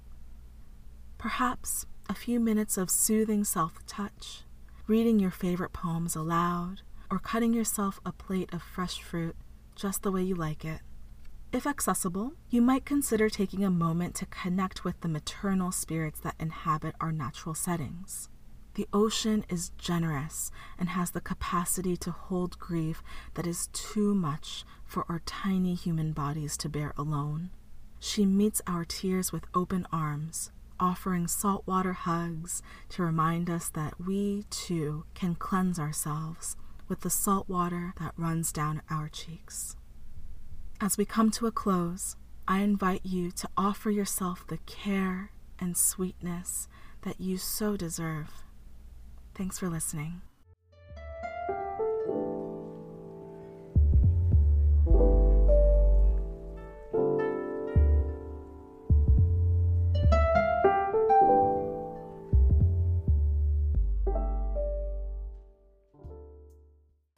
Perhaps 1.19 1.87
a 2.09 2.15
few 2.15 2.41
minutes 2.41 2.77
of 2.77 2.91
soothing 2.91 3.45
self 3.45 3.87
touch 3.87 4.43
reading 4.87 5.19
your 5.19 5.33
favorite 5.33 5.73
poems 5.73 6.15
aloud, 6.15 6.83
or 7.11 7.19
cutting 7.19 7.53
yourself 7.53 7.99
a 8.07 8.13
plate 8.13 8.53
of 8.53 8.63
fresh 8.63 9.03
fruit 9.03 9.35
just 9.75 10.03
the 10.03 10.13
way 10.13 10.23
you 10.23 10.35
like 10.35 10.65
it. 10.65 10.81
If 11.53 11.67
accessible, 11.67 12.35
you 12.51 12.63
might 12.63 12.85
consider 12.85 13.29
taking 13.29 13.65
a 13.65 13.71
moment 13.71 14.15
to 14.17 14.27
connect 14.27 14.85
with 14.85 15.01
the 15.01 15.09
maternal 15.09 15.73
spirits 15.73 16.21
that 16.21 16.37
inhabit 16.39 16.95
our 17.01 17.11
natural 17.11 17.55
settings. 17.55 18.29
The 18.75 18.87
ocean 18.93 19.45
is 19.49 19.71
generous 19.71 20.51
and 20.79 20.91
has 20.91 21.11
the 21.11 21.21
capacity 21.21 21.97
to 21.99 22.11
hold 22.13 22.59
grief 22.59 23.03
that 23.35 23.47
is 23.47 23.69
too 23.73 24.15
much 24.15 24.65
for 24.85 25.05
our 25.09 25.23
tiny 25.27 25.75
human 25.75 26.13
bodies 26.13 26.57
to 26.59 26.69
bear 26.69 26.93
alone. 26.97 27.51
She 27.99 28.25
meets 28.25 28.63
our 28.67 28.85
tears 28.85 29.33
with 29.33 29.47
open 29.55 29.87
arms, 29.91 30.53
offering 30.79 31.27
saltwater 31.29 31.93
hugs 31.93 32.63
to 32.91 33.03
remind 33.03 33.49
us 33.51 33.69
that 33.71 34.01
we 34.01 34.45
too 34.51 35.05
can 35.15 35.35
cleanse 35.35 35.79
ourselves 35.79 36.57
with 36.89 37.01
the 37.01 37.11
salt 37.11 37.49
water 37.49 37.95
that 37.99 38.13
runs 38.17 38.53
down 38.53 38.83
our 38.91 39.09
cheeks. 39.09 39.77
As 40.81 40.97
we 40.97 41.05
come 41.05 41.31
to 41.33 41.47
a 41.47 41.53
close, 41.53 42.17
I 42.47 42.61
invite 42.61 43.05
you 43.05 43.31
to 43.33 43.49
offer 43.57 43.91
yourself 43.91 44.47
the 44.47 44.59
care 44.59 45.31
and 45.59 45.77
sweetness 45.77 46.69
that 47.03 47.21
you 47.21 47.39
so 47.39 47.77
deserve. 47.77 48.45
Thanks 49.35 49.59
for 49.59 49.69
listening. 49.69 50.23